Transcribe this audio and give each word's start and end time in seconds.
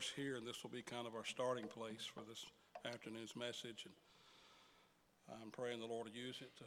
verse 0.00 0.12
here, 0.16 0.36
and 0.36 0.46
this 0.46 0.62
will 0.62 0.70
be 0.70 0.80
kind 0.80 1.06
of 1.06 1.14
our 1.14 1.26
starting 1.26 1.66
place 1.66 2.06
for 2.06 2.20
this 2.26 2.46
afternoon's 2.90 3.36
message. 3.36 3.84
And 3.84 5.36
I'm 5.42 5.50
praying 5.50 5.78
the 5.78 5.84
Lord 5.84 6.06
will 6.06 6.16
use 6.16 6.38
it 6.40 6.56
to 6.56 6.64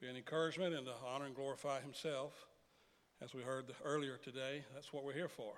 be 0.00 0.08
an 0.08 0.16
encouragement 0.16 0.74
and 0.74 0.84
to 0.86 0.92
honor 1.06 1.26
and 1.26 1.34
glorify 1.34 1.80
Himself. 1.80 2.32
As 3.22 3.34
we 3.34 3.42
heard 3.42 3.66
earlier 3.84 4.16
today, 4.16 4.64
that's 4.74 4.92
what 4.92 5.04
we're 5.04 5.12
here 5.12 5.28
for, 5.28 5.52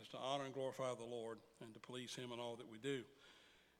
is 0.00 0.08
to 0.08 0.16
honor 0.16 0.46
and 0.46 0.52
glorify 0.52 0.94
the 0.98 1.04
Lord 1.04 1.38
and 1.62 1.72
to 1.74 1.78
please 1.78 2.12
Him 2.16 2.32
in 2.32 2.40
all 2.40 2.56
that 2.56 2.68
we 2.68 2.78
do. 2.78 3.02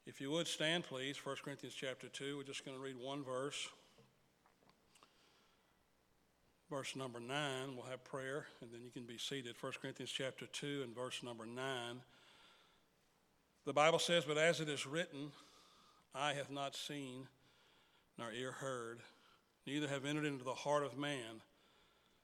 If 0.06 0.20
you 0.20 0.30
would 0.30 0.46
stand, 0.46 0.84
please, 0.84 1.16
1 1.24 1.36
Corinthians 1.44 1.74
chapter 1.74 2.06
2. 2.06 2.36
We're 2.36 2.44
just 2.44 2.64
going 2.64 2.76
to 2.76 2.82
read 2.82 2.96
one 2.96 3.24
verse. 3.24 3.68
Verse 6.70 6.94
number 6.94 7.18
9, 7.18 7.74
we'll 7.74 7.90
have 7.90 8.04
prayer, 8.04 8.46
and 8.60 8.70
then 8.72 8.82
you 8.84 8.92
can 8.92 9.02
be 9.02 9.18
seated. 9.18 9.56
1 9.60 9.72
Corinthians 9.82 10.12
chapter 10.12 10.46
2 10.46 10.82
and 10.84 10.94
verse 10.94 11.24
number 11.24 11.44
9. 11.44 12.02
The 13.66 13.72
Bible 13.72 13.98
says, 13.98 14.24
But 14.24 14.38
as 14.38 14.60
it 14.60 14.68
is 14.68 14.86
written, 14.86 15.32
eye 16.14 16.34
have 16.34 16.50
not 16.50 16.76
seen, 16.76 17.26
nor 18.16 18.30
ear 18.30 18.52
heard, 18.52 19.00
neither 19.66 19.88
have 19.88 20.04
entered 20.04 20.24
into 20.24 20.44
the 20.44 20.54
heart 20.54 20.84
of 20.84 20.96
man 20.96 21.42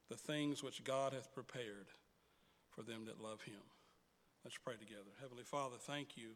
the 0.09 0.17
things 0.17 0.63
which 0.63 0.85
God 0.85 1.13
hath 1.13 1.35
prepared 1.35 1.89
for 2.71 2.83
them 2.83 3.07
that 3.07 3.21
love 3.21 3.43
him. 3.43 3.61
Let's 4.45 4.57
pray 4.57 4.75
together. 4.75 5.11
Heavenly 5.21 5.43
Father, 5.43 5.77
thank 5.81 6.17
you 6.17 6.31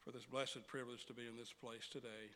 for 0.00 0.10
this 0.10 0.26
blessed 0.26 0.66
privilege 0.66 1.06
to 1.06 1.14
be 1.14 1.26
in 1.28 1.36
this 1.36 1.52
place 1.52 1.88
today. 1.90 2.34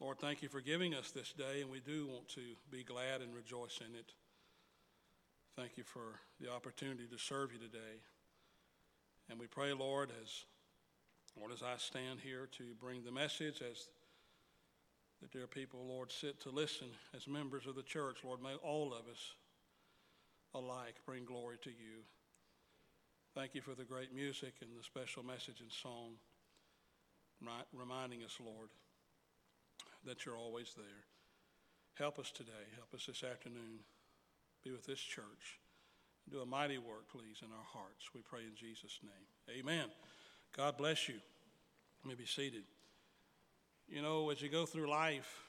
Lord, 0.00 0.18
thank 0.18 0.42
you 0.42 0.48
for 0.48 0.60
giving 0.60 0.94
us 0.94 1.10
this 1.10 1.32
day, 1.32 1.60
and 1.60 1.70
we 1.70 1.80
do 1.80 2.06
want 2.06 2.28
to 2.30 2.40
be 2.70 2.84
glad 2.84 3.20
and 3.20 3.34
rejoice 3.34 3.80
in 3.80 3.94
it. 3.94 4.14
Thank 5.56 5.76
you 5.76 5.84
for 5.84 6.20
the 6.40 6.50
opportunity 6.50 7.06
to 7.10 7.18
serve 7.18 7.52
you 7.52 7.58
today. 7.58 8.00
And 9.32 9.40
we 9.40 9.46
pray, 9.46 9.72
Lord, 9.72 10.10
as 10.22 10.44
Lord, 11.40 11.52
as 11.52 11.62
I 11.62 11.78
stand 11.78 12.20
here 12.20 12.50
to 12.58 12.74
bring 12.78 13.02
the 13.02 13.10
message, 13.10 13.62
as 13.62 13.88
the 15.22 15.28
dear 15.28 15.46
people, 15.46 15.80
Lord, 15.88 16.12
sit 16.12 16.38
to 16.42 16.50
listen 16.50 16.88
as 17.16 17.26
members 17.26 17.66
of 17.66 17.74
the 17.74 17.82
church, 17.82 18.18
Lord, 18.22 18.42
may 18.42 18.56
all 18.62 18.92
of 18.92 19.08
us 19.10 19.32
alike 20.52 20.96
bring 21.06 21.24
glory 21.24 21.56
to 21.62 21.70
you. 21.70 22.04
Thank 23.34 23.54
you 23.54 23.62
for 23.62 23.74
the 23.74 23.84
great 23.84 24.14
music 24.14 24.52
and 24.60 24.68
the 24.78 24.84
special 24.84 25.22
message 25.22 25.62
and 25.62 25.72
song 25.72 26.16
reminding 27.72 28.22
us, 28.24 28.36
Lord, 28.38 28.68
that 30.04 30.26
you're 30.26 30.36
always 30.36 30.74
there. 30.76 31.06
Help 31.94 32.18
us 32.18 32.30
today. 32.30 32.68
Help 32.76 32.92
us 32.92 33.06
this 33.06 33.24
afternoon. 33.24 33.80
Be 34.62 34.72
with 34.72 34.84
this 34.84 35.00
church. 35.00 35.61
Do 36.30 36.40
a 36.40 36.46
mighty 36.46 36.78
work, 36.78 37.08
please, 37.10 37.38
in 37.42 37.48
our 37.48 37.64
hearts. 37.72 38.10
We 38.14 38.22
pray 38.22 38.40
in 38.40 38.54
Jesus' 38.54 38.98
name. 39.02 39.58
Amen. 39.58 39.86
God 40.56 40.76
bless 40.76 41.08
you. 41.08 41.16
Let 42.04 42.10
me 42.10 42.14
be 42.14 42.26
seated. 42.26 42.64
You 43.88 44.02
know, 44.02 44.30
as 44.30 44.40
you 44.40 44.48
go 44.48 44.64
through 44.64 44.88
life, 44.88 45.48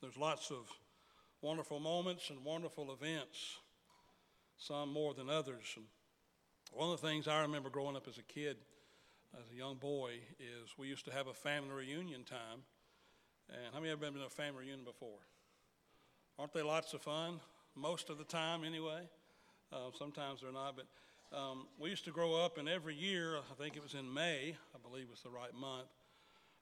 there's 0.00 0.16
lots 0.16 0.50
of 0.50 0.68
wonderful 1.40 1.80
moments 1.80 2.30
and 2.30 2.44
wonderful 2.44 2.92
events, 2.92 3.58
some 4.58 4.92
more 4.92 5.14
than 5.14 5.28
others. 5.28 5.64
And 5.76 5.86
one 6.72 6.90
of 6.90 7.00
the 7.00 7.06
things 7.06 7.26
I 7.26 7.42
remember 7.42 7.70
growing 7.70 7.96
up 7.96 8.06
as 8.08 8.18
a 8.18 8.22
kid, 8.22 8.56
as 9.34 9.50
a 9.52 9.56
young 9.56 9.76
boy 9.76 10.12
is 10.38 10.70
we 10.78 10.88
used 10.88 11.04
to 11.06 11.12
have 11.12 11.26
a 11.26 11.34
family 11.34 11.74
reunion 11.74 12.24
time. 12.24 12.62
And 13.48 13.74
how 13.74 13.80
many 13.80 13.90
have 13.90 14.02
ever 14.02 14.12
been 14.12 14.20
to 14.20 14.26
a 14.26 14.30
family 14.30 14.66
reunion 14.66 14.84
before? 14.84 15.18
Aren't 16.38 16.52
they 16.52 16.62
lots 16.62 16.94
of 16.94 17.02
fun? 17.02 17.40
Most 17.74 18.08
of 18.08 18.18
the 18.18 18.24
time, 18.24 18.64
anyway. 18.64 19.08
Uh, 19.72 19.90
sometimes 19.98 20.40
they're 20.42 20.52
not. 20.52 20.76
But 20.76 21.36
um, 21.36 21.66
we 21.78 21.90
used 21.90 22.04
to 22.04 22.10
grow 22.10 22.34
up, 22.34 22.58
and 22.58 22.68
every 22.68 22.94
year, 22.94 23.36
I 23.36 23.54
think 23.62 23.76
it 23.76 23.82
was 23.82 23.94
in 23.94 24.12
May, 24.12 24.54
I 24.74 24.78
believe 24.88 25.04
it 25.04 25.10
was 25.10 25.22
the 25.22 25.30
right 25.30 25.54
month, 25.54 25.88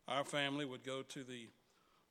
our 0.09 0.25
family 0.25 0.65
would 0.65 0.85
go 0.85 1.03
to 1.03 1.25
the 1.25 1.49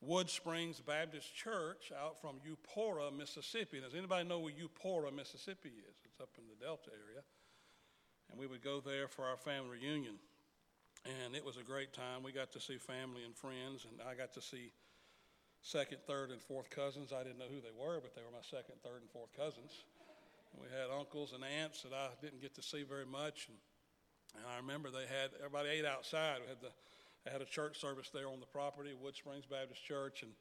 Wood 0.02 0.30
Springs 0.30 0.80
Baptist 0.80 1.36
Church 1.36 1.92
out 1.98 2.20
from 2.22 2.38
Eupora, 2.48 3.16
Mississippi. 3.16 3.80
Does 3.82 3.96
anybody 3.96 4.28
know 4.28 4.40
where 4.40 4.54
Eupora, 4.54 5.14
Mississippi 5.14 5.70
is? 5.70 5.96
It's 6.06 6.22
up 6.22 6.30
in 6.38 6.44
the 6.48 6.66
Delta 6.66 6.92
area. 6.92 7.24
And 8.32 8.40
we 8.40 8.48
would 8.48 8.64
go 8.64 8.80
there 8.80 9.08
for 9.08 9.26
our 9.26 9.38
family 9.38 9.80
reunion 9.80 10.16
and 11.06 11.36
it 11.36 11.46
was 11.46 11.58
a 11.58 11.64
great 11.64 11.94
time. 11.94 12.24
We 12.24 12.32
got 12.32 12.52
to 12.54 12.60
see 12.60 12.78
family 12.78 13.24
and 13.24 13.36
friends, 13.36 13.86
and 13.88 14.02
I 14.04 14.16
got 14.16 14.34
to 14.34 14.42
see 14.42 14.72
second, 15.62 16.00
third, 16.08 16.32
and 16.32 16.42
fourth 16.42 16.70
cousins. 16.70 17.14
I 17.14 17.24
didn't 17.24 17.40
know 17.40 17.50
who 17.50 17.62
they 17.62 17.74
were, 17.76 18.00
but 18.02 18.16
they 18.16 18.22
were 18.22 18.32
my 18.32 18.44
second, 18.44 18.76
third, 18.84 19.02
and 19.02 19.10
fourth 19.12 19.32
cousins. 19.36 19.72
We 20.58 20.68
had 20.70 20.90
uncles 20.98 21.34
and 21.34 21.44
aunts 21.44 21.84
that 21.84 21.94
I 21.94 22.10
didn't 22.22 22.42
get 22.42 22.56
to 22.56 22.62
see 22.62 22.84
very 22.84 23.06
much, 23.06 23.48
and, 23.50 23.58
and 24.38 24.46
I 24.52 24.58
remember 24.58 24.90
they 24.90 25.08
had 25.08 25.32
everybody 25.38 25.70
ate 25.70 25.86
outside. 25.86 26.40
We 26.42 26.48
had 26.48 26.62
the 26.62 26.72
had 27.30 27.42
a 27.42 27.46
church 27.46 27.80
service 27.80 28.10
there 28.12 28.28
on 28.28 28.40
the 28.40 28.48
property, 28.48 28.92
Wood 29.00 29.16
Springs 29.16 29.46
Baptist 29.46 29.84
Church, 29.84 30.24
and 30.24 30.32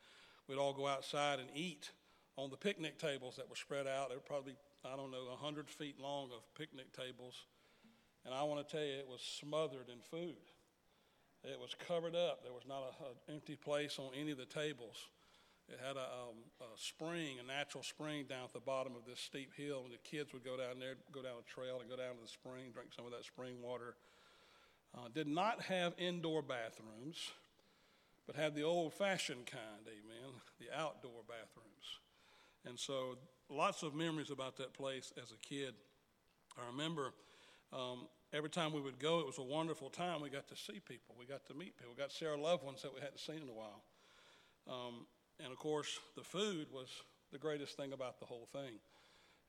we'd 0.47 0.57
all 0.57 0.73
go 0.73 0.87
outside 0.87 1.39
and 1.39 1.49
eat 1.53 1.91
on 2.37 2.51
the 2.51 2.57
picnic 2.57 2.99
tables 2.99 3.37
that 3.37 3.51
were 3.51 3.57
spread 3.57 3.87
out. 3.87 4.09
They 4.09 4.15
were 4.15 4.23
probably 4.23 4.57
I 4.85 4.97
don't 4.97 5.11
know 5.11 5.27
100 5.29 5.69
feet 5.69 6.01
long 6.01 6.31
of 6.33 6.43
picnic 6.55 6.93
tables 6.93 7.45
and 8.29 8.37
I 8.37 8.43
want 8.43 8.67
to 8.67 8.77
tell 8.77 8.85
you, 8.85 8.93
it 8.93 9.09
was 9.09 9.23
smothered 9.23 9.89
in 9.89 10.01
food. 10.11 10.37
It 11.45 11.59
was 11.59 11.75
covered 11.87 12.15
up. 12.15 12.43
There 12.43 12.53
was 12.53 12.67
not 12.69 12.95
an 13.01 13.35
empty 13.35 13.57
place 13.57 13.99
on 13.99 14.11
any 14.15 14.33
of 14.33 14.39
the 14.39 14.45
tables. 14.45 15.09
It 15.69 15.79
had 15.85 15.97
a, 15.97 16.09
um, 16.09 16.41
a, 16.61 16.77
spring, 16.77 17.37
a 17.43 17.47
natural 17.47 17.85
spring 17.85 18.25
down 18.25 18.45
at 18.45 18.53
the 18.55 18.61
bottom 18.61 18.95
of 18.97 19.05
this 19.05 19.21
steep 19.21 19.53
hill, 19.55 19.83
and 19.85 19.93
the 19.93 19.99
kids 19.99 20.33
would 20.33 20.45
go 20.45 20.57
down 20.57 20.79
there, 20.81 20.97
go 21.13 21.21
down 21.21 21.37
a 21.39 21.45
trail, 21.45 21.81
and 21.81 21.91
go 21.91 21.97
down 21.97 22.17
to 22.17 22.23
the 22.23 22.29
spring, 22.29 22.73
drink 22.73 22.91
some 22.97 23.05
of 23.05 23.13
that 23.13 23.25
spring 23.25 23.61
water. 23.63 23.95
Uh, 24.97 25.09
did 25.15 25.29
not 25.29 25.61
have 25.63 25.93
indoor 25.99 26.41
bathrooms, 26.41 27.33
but 28.27 28.35
had 28.35 28.55
the 28.55 28.63
old-fashioned 28.63 29.45
kind, 29.45 29.85
amen, 29.85 30.33
the 30.59 30.75
outdoor 30.75 31.21
bathrooms. 31.29 32.01
And 32.65 32.79
so, 32.79 33.19
lots 33.51 33.83
of 33.83 33.95
memories 33.95 34.31
about 34.31 34.57
that 34.57 34.73
place 34.73 35.13
as 35.23 35.33
a 35.33 35.37
kid. 35.47 35.75
I 36.57 36.67
remember 36.71 37.13
um, 37.73 38.09
every 38.33 38.51
time 38.51 38.73
we 38.73 38.81
would 38.81 38.99
go, 38.99 39.21
it 39.21 39.27
was 39.27 39.39
a 39.39 39.43
wonderful 39.43 39.91
time. 39.91 40.23
We 40.23 40.31
got 40.31 40.49
to 40.49 40.57
see 40.57 40.81
people, 40.81 41.15
we 41.19 41.27
got 41.27 41.47
to 41.47 41.55
meet 41.55 41.77
people, 41.77 41.93
we 41.95 42.01
got 42.01 42.11
to 42.11 42.17
see 42.17 42.27
our 42.27 42.39
loved 42.39 42.65
ones 42.65 42.81
that 42.83 42.95
we 42.95 43.01
hadn't 43.01 43.21
seen 43.21 43.43
in 43.43 43.49
a 43.49 43.53
while. 43.53 43.83
Um, 44.67 45.07
and 45.43 45.53
of 45.53 45.59
course, 45.59 45.99
the 46.17 46.23
food 46.23 46.67
was 46.73 46.89
the 47.33 47.39
greatest 47.39 47.77
thing 47.77 47.93
about 47.93 48.21
the 48.21 48.27
whole 48.27 48.49
thing. 48.53 48.75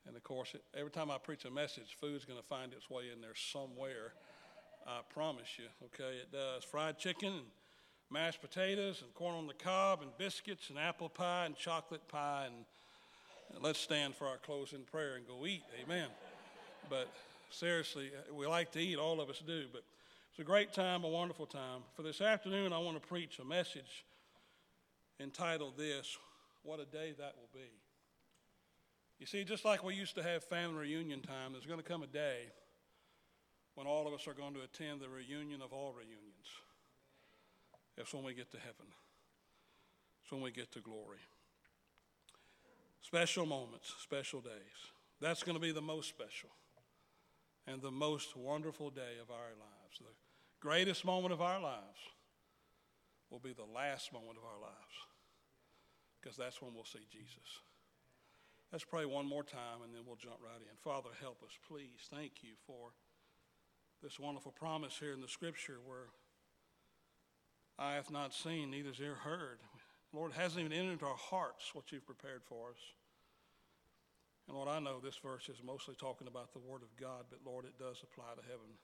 And 0.06 0.16
of 0.16 0.22
course, 0.22 0.54
it, 0.54 0.62
every 0.76 0.90
time 0.90 1.10
I 1.10 1.18
preach 1.18 1.44
a 1.44 1.50
message, 1.50 1.96
food's 2.00 2.24
going 2.24 2.38
to 2.38 2.46
find 2.46 2.72
its 2.72 2.88
way 2.88 3.04
in 3.12 3.20
there 3.20 3.34
somewhere. 3.34 4.12
I 4.86 5.00
promise 5.12 5.58
you. 5.58 5.66
Okay, 5.86 6.16
it 6.16 6.32
does. 6.32 6.64
Fried 6.64 6.98
chicken 6.98 7.28
and 7.28 7.46
mashed 8.10 8.40
potatoes 8.40 9.02
and 9.02 9.14
corn 9.14 9.34
on 9.34 9.46
the 9.46 9.54
cob 9.54 10.02
and 10.02 10.10
biscuits 10.18 10.70
and 10.70 10.78
apple 10.78 11.08
pie 11.08 11.46
and 11.46 11.56
chocolate 11.56 12.06
pie 12.08 12.44
and, 12.46 12.64
and 13.54 13.62
let's 13.62 13.78
stand 13.78 14.14
for 14.14 14.26
our 14.26 14.38
closing 14.38 14.82
prayer 14.90 15.16
and 15.16 15.26
go 15.26 15.46
eat. 15.46 15.62
Amen. 15.84 16.08
But 16.88 17.08
seriously, 17.50 18.10
we 18.32 18.46
like 18.46 18.72
to 18.72 18.80
eat, 18.80 18.96
all 18.96 19.20
of 19.20 19.28
us 19.28 19.42
do, 19.46 19.66
but 19.70 19.82
it's 20.30 20.40
a 20.40 20.44
great 20.44 20.72
time, 20.72 21.04
a 21.04 21.08
wonderful 21.08 21.46
time. 21.46 21.82
For 21.94 22.02
this 22.02 22.20
afternoon, 22.20 22.72
I 22.72 22.78
want 22.78 23.00
to 23.00 23.06
preach 23.06 23.38
a 23.38 23.44
message 23.44 24.04
entitled 25.20 25.76
This 25.76 26.16
What 26.62 26.80
a 26.80 26.86
Day 26.86 27.14
That 27.18 27.34
Will 27.36 27.50
Be. 27.52 27.70
You 29.18 29.26
see, 29.26 29.44
just 29.44 29.66
like 29.66 29.84
we 29.84 29.94
used 29.94 30.14
to 30.14 30.22
have 30.22 30.42
family 30.44 30.88
reunion 30.88 31.20
time, 31.20 31.52
there's 31.52 31.66
going 31.66 31.78
to 31.78 31.84
come 31.84 32.02
a 32.02 32.06
day 32.06 32.46
when 33.74 33.86
all 33.86 34.08
of 34.08 34.14
us 34.14 34.26
are 34.26 34.34
going 34.34 34.54
to 34.54 34.62
attend 34.62 35.00
the 35.00 35.08
reunion 35.08 35.60
of 35.60 35.72
all 35.72 35.92
reunions. 35.92 36.48
That's 37.96 38.14
when 38.14 38.24
we 38.24 38.32
get 38.32 38.50
to 38.52 38.58
heaven, 38.58 38.86
it's 40.22 40.32
when 40.32 40.40
we 40.40 40.50
get 40.50 40.72
to 40.72 40.80
glory. 40.80 41.18
Special 43.02 43.44
moments, 43.44 43.94
special 44.02 44.40
days. 44.40 44.52
That's 45.20 45.42
going 45.42 45.56
to 45.56 45.60
be 45.60 45.72
the 45.72 45.82
most 45.82 46.08
special 46.08 46.48
and 47.66 47.82
the 47.82 47.90
most 47.90 48.36
wonderful 48.36 48.88
day 48.90 49.18
of 49.20 49.30
our 49.30 49.52
lives. 49.58 49.98
The 49.98 50.14
greatest 50.60 51.04
moment 51.04 51.32
of 51.32 51.42
our 51.42 51.60
lives 51.60 51.98
will 53.30 53.38
be 53.38 53.52
the 53.52 53.64
last 53.64 54.12
moment 54.12 54.38
of 54.38 54.44
our 54.44 54.60
lives 54.60 55.09
because 56.20 56.36
that's 56.36 56.60
when 56.60 56.74
we'll 56.74 56.84
see 56.84 57.06
Jesus. 57.10 57.60
Let's 58.72 58.84
pray 58.84 59.04
one 59.04 59.26
more 59.26 59.42
time 59.42 59.82
and 59.84 59.94
then 59.94 60.02
we'll 60.06 60.16
jump 60.16 60.36
right 60.42 60.60
in. 60.60 60.76
Father, 60.84 61.10
help 61.20 61.42
us, 61.42 61.58
please. 61.66 62.06
Thank 62.12 62.42
you 62.42 62.50
for 62.66 62.92
this 64.02 64.20
wonderful 64.20 64.52
promise 64.52 64.96
here 64.98 65.12
in 65.12 65.20
the 65.20 65.28
scripture 65.28 65.78
where 65.84 66.06
eye 67.78 67.94
have 67.94 68.10
not 68.10 68.32
seen, 68.32 68.70
neither 68.70 68.90
has 68.90 69.00
ear 69.00 69.16
heard. 69.16 69.58
Lord, 70.12 70.32
hasn't 70.32 70.60
even 70.60 70.72
entered 70.72 70.92
into 70.92 71.06
our 71.06 71.16
hearts 71.16 71.74
what 71.74 71.90
you've 71.92 72.06
prepared 72.06 72.42
for 72.44 72.70
us. 72.70 72.82
And 74.46 74.56
Lord, 74.56 74.68
I 74.68 74.80
know 74.80 74.98
this 74.98 75.18
verse 75.22 75.48
is 75.48 75.62
mostly 75.64 75.94
talking 75.94 76.26
about 76.26 76.52
the 76.52 76.58
Word 76.58 76.82
of 76.82 76.96
God, 77.00 77.26
but 77.30 77.38
Lord, 77.46 77.64
it 77.64 77.78
does 77.78 78.02
apply 78.02 78.34
to 78.34 78.42
heaven. 78.42 78.74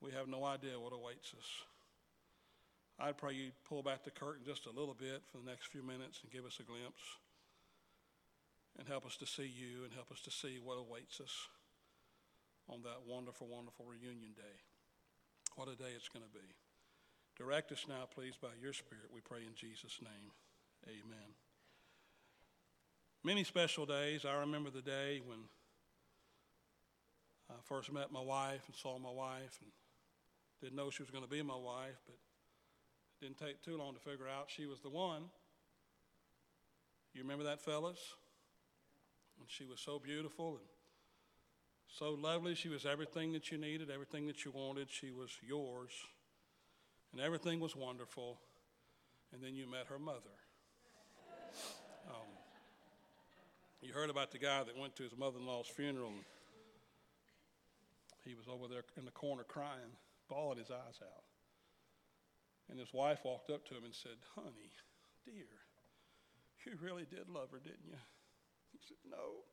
We 0.00 0.12
have 0.12 0.28
no 0.28 0.44
idea 0.44 0.78
what 0.78 0.92
awaits 0.92 1.34
us. 1.36 1.48
I 2.98 3.12
pray 3.12 3.34
you 3.34 3.50
pull 3.68 3.82
back 3.82 4.04
the 4.04 4.10
curtain 4.10 4.42
just 4.44 4.66
a 4.66 4.70
little 4.70 4.94
bit 4.94 5.22
for 5.30 5.38
the 5.38 5.44
next 5.44 5.66
few 5.68 5.82
minutes 5.82 6.20
and 6.22 6.32
give 6.32 6.46
us 6.46 6.58
a 6.60 6.62
glimpse 6.62 7.02
and 8.78 8.88
help 8.88 9.04
us 9.04 9.16
to 9.18 9.26
see 9.26 9.46
you 9.46 9.84
and 9.84 9.92
help 9.92 10.10
us 10.10 10.20
to 10.22 10.30
see 10.30 10.58
what 10.62 10.78
awaits 10.78 11.20
us. 11.20 11.48
on 12.68 12.82
that 12.82 13.06
wonderful, 13.06 13.46
wonderful 13.46 13.86
reunion 13.86 14.32
day. 14.34 14.58
What 15.54 15.68
a 15.68 15.76
day 15.76 15.94
it's 15.94 16.08
going 16.08 16.24
to 16.24 16.32
be. 16.32 16.44
Direct 17.36 17.70
us 17.70 17.86
now, 17.88 18.08
please, 18.12 18.34
by 18.40 18.48
your 18.60 18.72
Spirit, 18.72 19.06
we 19.12 19.20
pray 19.20 19.40
in 19.46 19.54
Jesus' 19.54 20.00
name. 20.02 20.32
Amen. 20.88 21.30
Many 23.22 23.44
special 23.44 23.86
days. 23.86 24.24
I 24.24 24.40
remember 24.40 24.70
the 24.70 24.82
day 24.82 25.20
when 25.24 25.38
I 27.50 27.54
first 27.64 27.92
met 27.92 28.10
my 28.10 28.20
wife 28.20 28.62
and 28.66 28.74
saw 28.74 28.98
my 28.98 29.10
wife 29.10 29.58
and 29.62 29.70
didn't 30.60 30.76
know 30.76 30.90
she 30.90 31.02
was 31.02 31.10
going 31.10 31.24
to 31.24 31.30
be 31.30 31.42
my 31.42 31.56
wife, 31.56 32.00
but 32.06 32.16
didn't 33.20 33.38
take 33.38 33.62
too 33.62 33.76
long 33.76 33.94
to 33.94 34.00
figure 34.00 34.28
out 34.28 34.46
she 34.48 34.66
was 34.66 34.80
the 34.80 34.90
one. 34.90 35.22
You 37.14 37.22
remember 37.22 37.44
that, 37.44 37.60
fellas? 37.60 38.14
And 39.40 39.48
she 39.48 39.64
was 39.64 39.80
so 39.80 39.98
beautiful 39.98 40.50
and 40.50 40.66
so 41.88 42.10
lovely. 42.10 42.54
She 42.54 42.68
was 42.68 42.84
everything 42.84 43.32
that 43.32 43.50
you 43.50 43.58
needed, 43.58 43.90
everything 43.90 44.26
that 44.26 44.44
you 44.44 44.50
wanted. 44.50 44.88
She 44.90 45.10
was 45.10 45.30
yours. 45.46 45.90
And 47.12 47.20
everything 47.20 47.60
was 47.60 47.74
wonderful. 47.74 48.38
And 49.32 49.42
then 49.42 49.54
you 49.54 49.70
met 49.70 49.86
her 49.88 49.98
mother. 49.98 50.36
Um, 52.08 52.26
you 53.80 53.92
heard 53.92 54.10
about 54.10 54.30
the 54.30 54.38
guy 54.38 54.62
that 54.62 54.76
went 54.76 54.94
to 54.96 55.02
his 55.02 55.16
mother 55.16 55.38
in 55.38 55.46
law's 55.46 55.68
funeral. 55.68 56.08
And 56.08 56.24
he 58.24 58.34
was 58.34 58.46
over 58.48 58.68
there 58.68 58.82
in 58.98 59.04
the 59.04 59.10
corner 59.10 59.44
crying, 59.44 59.96
bawling 60.28 60.58
his 60.58 60.70
eyes 60.70 61.00
out. 61.00 61.22
And 62.70 62.78
his 62.78 62.92
wife 62.92 63.20
walked 63.24 63.50
up 63.50 63.66
to 63.68 63.74
him 63.74 63.84
and 63.84 63.94
said, 63.94 64.16
Honey, 64.34 64.72
dear, 65.24 65.46
you 66.64 66.72
really 66.82 67.06
did 67.08 67.28
love 67.28 67.50
her, 67.52 67.58
didn't 67.58 67.86
you? 67.86 67.98
He 68.72 68.78
said, 68.86 68.96
No, 69.08 69.44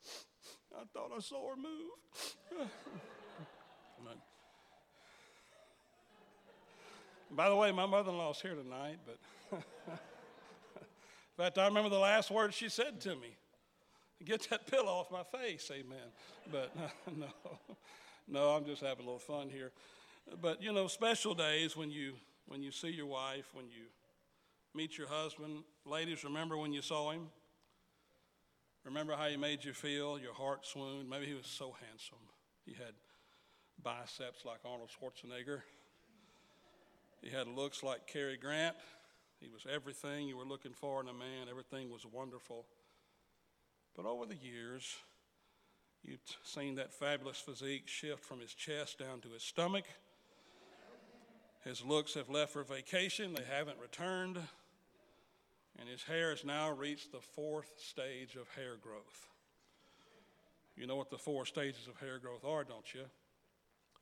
I 0.75 0.83
thought 0.93 1.11
I 1.15 1.19
saw 1.19 1.49
her 1.49 1.55
move. 1.55 2.67
By 7.35 7.49
the 7.49 7.55
way, 7.55 7.71
my 7.71 7.87
mother 7.87 8.11
in 8.11 8.17
law's 8.17 8.39
here 8.41 8.53
tonight, 8.53 8.99
but 9.05 9.17
in 9.57 9.63
fact, 11.35 11.57
I 11.57 11.65
remember 11.65 11.89
the 11.89 11.97
last 11.97 12.29
words 12.29 12.55
she 12.55 12.69
said 12.69 13.01
to 13.01 13.15
me 13.15 13.35
Get 14.23 14.47
that 14.51 14.67
pillow 14.67 14.91
off 14.91 15.11
my 15.11 15.23
face, 15.23 15.69
amen. 15.73 16.11
But 16.51 16.71
no, 17.17 17.27
no, 18.27 18.49
I'm 18.49 18.65
just 18.65 18.81
having 18.81 19.03
a 19.05 19.09
little 19.09 19.19
fun 19.19 19.49
here. 19.49 19.71
But 20.41 20.61
you 20.61 20.71
know, 20.71 20.87
special 20.87 21.33
days 21.33 21.75
when 21.75 21.89
you 21.89 22.13
when 22.47 22.61
you 22.61 22.71
see 22.71 22.89
your 22.89 23.05
wife, 23.05 23.45
when 23.53 23.65
you 23.65 23.85
meet 24.75 24.97
your 24.97 25.07
husband. 25.07 25.63
Ladies, 25.85 26.23
remember 26.23 26.57
when 26.57 26.73
you 26.73 26.81
saw 26.81 27.11
him? 27.11 27.27
Remember 28.85 29.15
how 29.15 29.27
he 29.27 29.37
made 29.37 29.63
you 29.63 29.73
feel? 29.73 30.19
Your 30.19 30.33
heart 30.33 30.65
swooned. 30.65 31.09
Maybe 31.09 31.25
he 31.25 31.33
was 31.33 31.47
so 31.47 31.75
handsome. 31.87 32.17
He 32.65 32.73
had 32.73 32.93
biceps 33.81 34.45
like 34.45 34.59
Arnold 34.65 34.89
Schwarzenegger. 34.89 35.61
He 37.21 37.29
had 37.29 37.47
looks 37.47 37.83
like 37.83 38.07
Cary 38.07 38.37
Grant. 38.37 38.75
He 39.39 39.47
was 39.49 39.65
everything 39.71 40.27
you 40.27 40.37
were 40.37 40.45
looking 40.45 40.73
for 40.73 41.01
in 41.01 41.07
a 41.07 41.13
man. 41.13 41.47
Everything 41.49 41.89
was 41.89 42.05
wonderful. 42.05 42.65
But 43.95 44.05
over 44.05 44.25
the 44.25 44.35
years, 44.35 44.95
you've 46.03 46.19
seen 46.43 46.75
that 46.75 46.93
fabulous 46.93 47.37
physique 47.37 47.87
shift 47.87 48.25
from 48.25 48.39
his 48.39 48.53
chest 48.53 48.99
down 48.99 49.21
to 49.21 49.29
his 49.29 49.43
stomach. 49.43 49.85
His 51.63 51.83
looks 51.83 52.13
have 52.15 52.29
left 52.29 52.53
for 52.53 52.63
vacation, 52.63 53.33
they 53.33 53.43
haven't 53.43 53.77
returned 53.79 54.39
and 55.79 55.89
his 55.89 56.03
hair 56.03 56.29
has 56.29 56.45
now 56.45 56.71
reached 56.71 57.11
the 57.11 57.19
fourth 57.19 57.73
stage 57.77 58.35
of 58.35 58.47
hair 58.55 58.75
growth. 58.81 59.27
You 60.75 60.87
know 60.87 60.95
what 60.95 61.09
the 61.09 61.17
four 61.17 61.45
stages 61.45 61.87
of 61.87 61.97
hair 61.97 62.19
growth 62.19 62.45
are, 62.45 62.63
don't 62.63 62.93
you? 62.93 63.03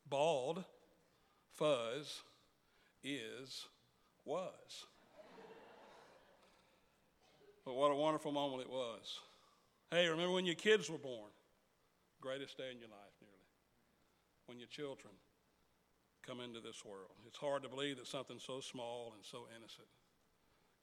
Bald, 0.08 0.64
fuzz, 1.54 2.22
is, 3.02 3.66
was. 4.24 4.86
But 7.64 7.74
what 7.74 7.92
a 7.92 7.94
wonderful 7.94 8.32
moment 8.32 8.62
it 8.62 8.70
was. 8.70 9.20
Hey, 9.90 10.08
remember 10.08 10.32
when 10.32 10.46
your 10.46 10.54
kids 10.54 10.90
were 10.90 10.98
born? 10.98 11.30
Greatest 12.20 12.56
day 12.56 12.70
in 12.72 12.78
your 12.78 12.88
life, 12.88 13.14
nearly. 13.20 13.36
When 14.46 14.58
your 14.58 14.68
children 14.68 15.12
come 16.26 16.40
into 16.40 16.60
this 16.60 16.84
world. 16.84 17.14
It's 17.26 17.38
hard 17.38 17.62
to 17.62 17.68
believe 17.68 17.98
that 17.98 18.06
something 18.06 18.38
so 18.38 18.60
small 18.60 19.12
and 19.14 19.24
so 19.24 19.46
innocent 19.56 19.88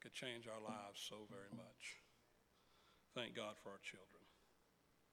could 0.00 0.12
change 0.12 0.46
our 0.46 0.60
lives 0.60 1.00
so 1.00 1.16
very 1.28 1.50
much. 1.52 2.00
Thank 3.14 3.34
God 3.34 3.56
for 3.62 3.70
our 3.70 3.80
children. 3.82 4.22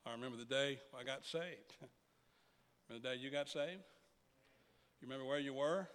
I 0.06 0.12
remember 0.12 0.38
the 0.38 0.46
day 0.46 0.80
I 0.98 1.04
got 1.04 1.26
saved. 1.26 1.76
remember 2.88 3.10
the 3.10 3.16
day 3.16 3.22
you 3.22 3.32
got 3.32 3.50
saved? 3.50 3.84
You 5.02 5.08
remember 5.08 5.26
where 5.26 5.40
you 5.40 5.54
were? 5.54 5.88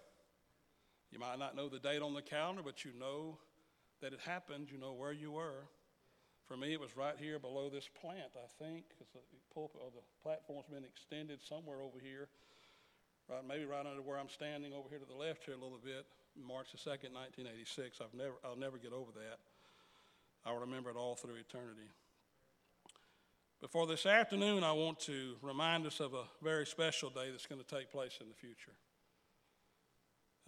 You 1.10 1.18
might 1.18 1.38
not 1.38 1.56
know 1.56 1.68
the 1.68 1.78
date 1.78 2.02
on 2.02 2.14
the 2.14 2.22
calendar, 2.22 2.62
but 2.64 2.84
you 2.84 2.92
know 2.98 3.38
that 4.00 4.12
it 4.12 4.20
happened. 4.24 4.68
You 4.70 4.78
know 4.78 4.92
where 4.92 5.12
you 5.12 5.32
were. 5.32 5.68
For 6.46 6.56
me, 6.56 6.72
it 6.72 6.80
was 6.80 6.96
right 6.96 7.14
here 7.18 7.38
below 7.38 7.70
this 7.70 7.88
plant, 7.88 8.32
I 8.36 8.48
think, 8.62 8.84
because 8.98 9.12
the 9.12 9.40
pulpit 9.54 9.80
or 9.82 9.90
the 9.90 10.02
platform's 10.22 10.66
been 10.68 10.84
extended 10.84 11.40
somewhere 11.42 11.80
over 11.80 11.98
here, 12.02 12.28
right, 13.28 13.46
maybe 13.46 13.64
right 13.64 13.86
under 13.86 14.02
where 14.02 14.18
I'm 14.18 14.28
standing 14.28 14.72
over 14.72 14.88
here 14.88 14.98
to 14.98 15.04
the 15.04 15.14
left 15.14 15.44
here 15.44 15.54
a 15.54 15.62
little 15.62 15.80
bit. 15.82 16.06
March 16.36 16.72
the 16.72 16.78
2nd, 16.78 17.12
1986. 17.12 18.00
I've 18.00 18.14
never, 18.14 18.34
I'll 18.44 18.56
never 18.56 18.78
get 18.78 18.92
over 18.92 19.12
that. 19.12 19.38
I'll 20.44 20.58
remember 20.58 20.90
it 20.90 20.96
all 20.96 21.14
through 21.14 21.36
eternity. 21.36 21.88
But 23.60 23.70
for 23.70 23.86
this 23.86 24.06
afternoon, 24.06 24.64
I 24.64 24.72
want 24.72 24.98
to 25.00 25.36
remind 25.40 25.86
us 25.86 26.00
of 26.00 26.14
a 26.14 26.24
very 26.42 26.66
special 26.66 27.10
day 27.10 27.30
that's 27.30 27.46
going 27.46 27.62
to 27.62 27.76
take 27.76 27.92
place 27.92 28.18
in 28.20 28.28
the 28.28 28.34
future. 28.34 28.72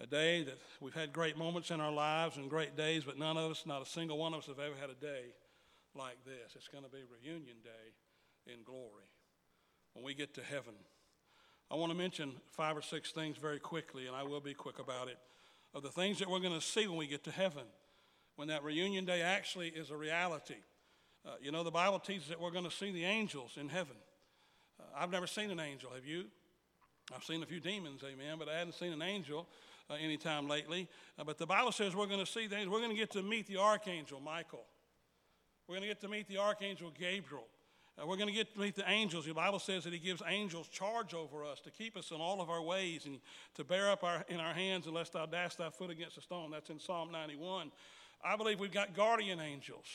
A 0.00 0.06
day 0.06 0.42
that 0.42 0.58
we've 0.80 0.94
had 0.94 1.12
great 1.12 1.38
moments 1.38 1.70
in 1.70 1.80
our 1.80 1.92
lives 1.92 2.36
and 2.36 2.50
great 2.50 2.76
days, 2.76 3.04
but 3.04 3.16
none 3.16 3.36
of 3.36 3.52
us, 3.52 3.62
not 3.66 3.82
a 3.82 3.86
single 3.86 4.18
one 4.18 4.34
of 4.34 4.40
us, 4.40 4.46
have 4.46 4.58
ever 4.58 4.74
had 4.74 4.90
a 4.90 4.94
day 4.94 5.26
like 5.94 6.16
this. 6.24 6.56
It's 6.56 6.66
going 6.66 6.82
to 6.82 6.90
be 6.90 7.04
reunion 7.08 7.58
day 7.62 8.52
in 8.52 8.64
glory 8.64 9.06
when 9.92 10.04
we 10.04 10.14
get 10.14 10.34
to 10.34 10.42
heaven. 10.42 10.74
I 11.70 11.76
want 11.76 11.90
to 11.90 11.98
mention 11.98 12.32
five 12.52 12.76
or 12.76 12.82
six 12.82 13.10
things 13.12 13.36
very 13.36 13.58
quickly, 13.58 14.06
and 14.06 14.14
I 14.14 14.22
will 14.22 14.40
be 14.40 14.54
quick 14.54 14.78
about 14.78 15.08
it 15.08 15.18
of 15.74 15.82
the 15.82 15.90
things 15.90 16.18
that 16.20 16.30
we're 16.30 16.40
going 16.40 16.54
to 16.54 16.60
see 16.60 16.86
when 16.86 16.96
we 16.96 17.06
get 17.06 17.24
to 17.24 17.30
heaven, 17.30 17.64
when 18.36 18.48
that 18.48 18.62
reunion 18.62 19.04
day 19.04 19.22
actually 19.22 19.68
is 19.68 19.90
a 19.90 19.96
reality. 19.96 20.54
Uh, 21.26 21.30
you 21.42 21.50
know, 21.50 21.64
the 21.64 21.70
Bible 21.70 21.98
teaches 21.98 22.28
that 22.28 22.40
we're 22.40 22.50
going 22.50 22.64
to 22.64 22.70
see 22.70 22.92
the 22.92 23.04
angels 23.04 23.56
in 23.58 23.68
heaven. 23.68 23.96
Uh, 24.78 24.84
I've 24.96 25.10
never 25.10 25.26
seen 25.26 25.50
an 25.50 25.58
angel, 25.58 25.90
have 25.94 26.06
you? 26.06 26.26
I've 27.14 27.24
seen 27.24 27.42
a 27.42 27.46
few 27.46 27.60
demons, 27.60 28.02
amen, 28.04 28.36
but 28.38 28.48
I 28.48 28.56
hadn't 28.56 28.74
seen 28.74 28.92
an 28.92 29.02
angel 29.02 29.48
uh, 29.90 29.94
anytime 29.94 30.48
lately. 30.48 30.88
Uh, 31.18 31.24
but 31.24 31.38
the 31.38 31.46
Bible 31.46 31.72
says 31.72 31.94
we're 31.94 32.06
going 32.06 32.24
to 32.24 32.30
see 32.30 32.46
things. 32.46 32.68
We're 32.68 32.78
going 32.78 32.90
to 32.90 32.96
get 32.96 33.10
to 33.12 33.22
meet 33.22 33.46
the 33.46 33.56
archangel 33.56 34.20
Michael. 34.20 34.64
We're 35.66 35.74
going 35.76 35.82
to 35.82 35.88
get 35.88 36.00
to 36.02 36.08
meet 36.08 36.28
the 36.28 36.38
archangel 36.38 36.92
Gabriel. 36.98 37.46
Uh, 38.00 38.06
we're 38.06 38.16
going 38.16 38.28
to 38.28 38.34
get 38.34 38.52
to 38.54 38.60
meet 38.60 38.74
the 38.74 38.88
angels. 38.90 39.24
The 39.24 39.34
Bible 39.34 39.60
says 39.60 39.84
that 39.84 39.92
He 39.92 39.98
gives 39.98 40.22
angels 40.26 40.68
charge 40.68 41.14
over 41.14 41.44
us 41.44 41.60
to 41.60 41.70
keep 41.70 41.96
us 41.96 42.10
in 42.10 42.16
all 42.16 42.40
of 42.40 42.50
our 42.50 42.62
ways 42.62 43.06
and 43.06 43.20
to 43.54 43.64
bear 43.64 43.90
up 43.90 44.02
our, 44.02 44.24
in 44.28 44.40
our 44.40 44.52
hands 44.52 44.86
unless 44.86 45.10
thou 45.10 45.26
dash 45.26 45.54
thy 45.54 45.70
foot 45.70 45.90
against 45.90 46.18
a 46.18 46.20
stone. 46.20 46.50
That's 46.50 46.70
in 46.70 46.80
Psalm 46.80 47.12
91. 47.12 47.70
I 48.24 48.36
believe 48.36 48.58
we've 48.58 48.72
got 48.72 48.94
guardian 48.94 49.38
angels. 49.38 49.86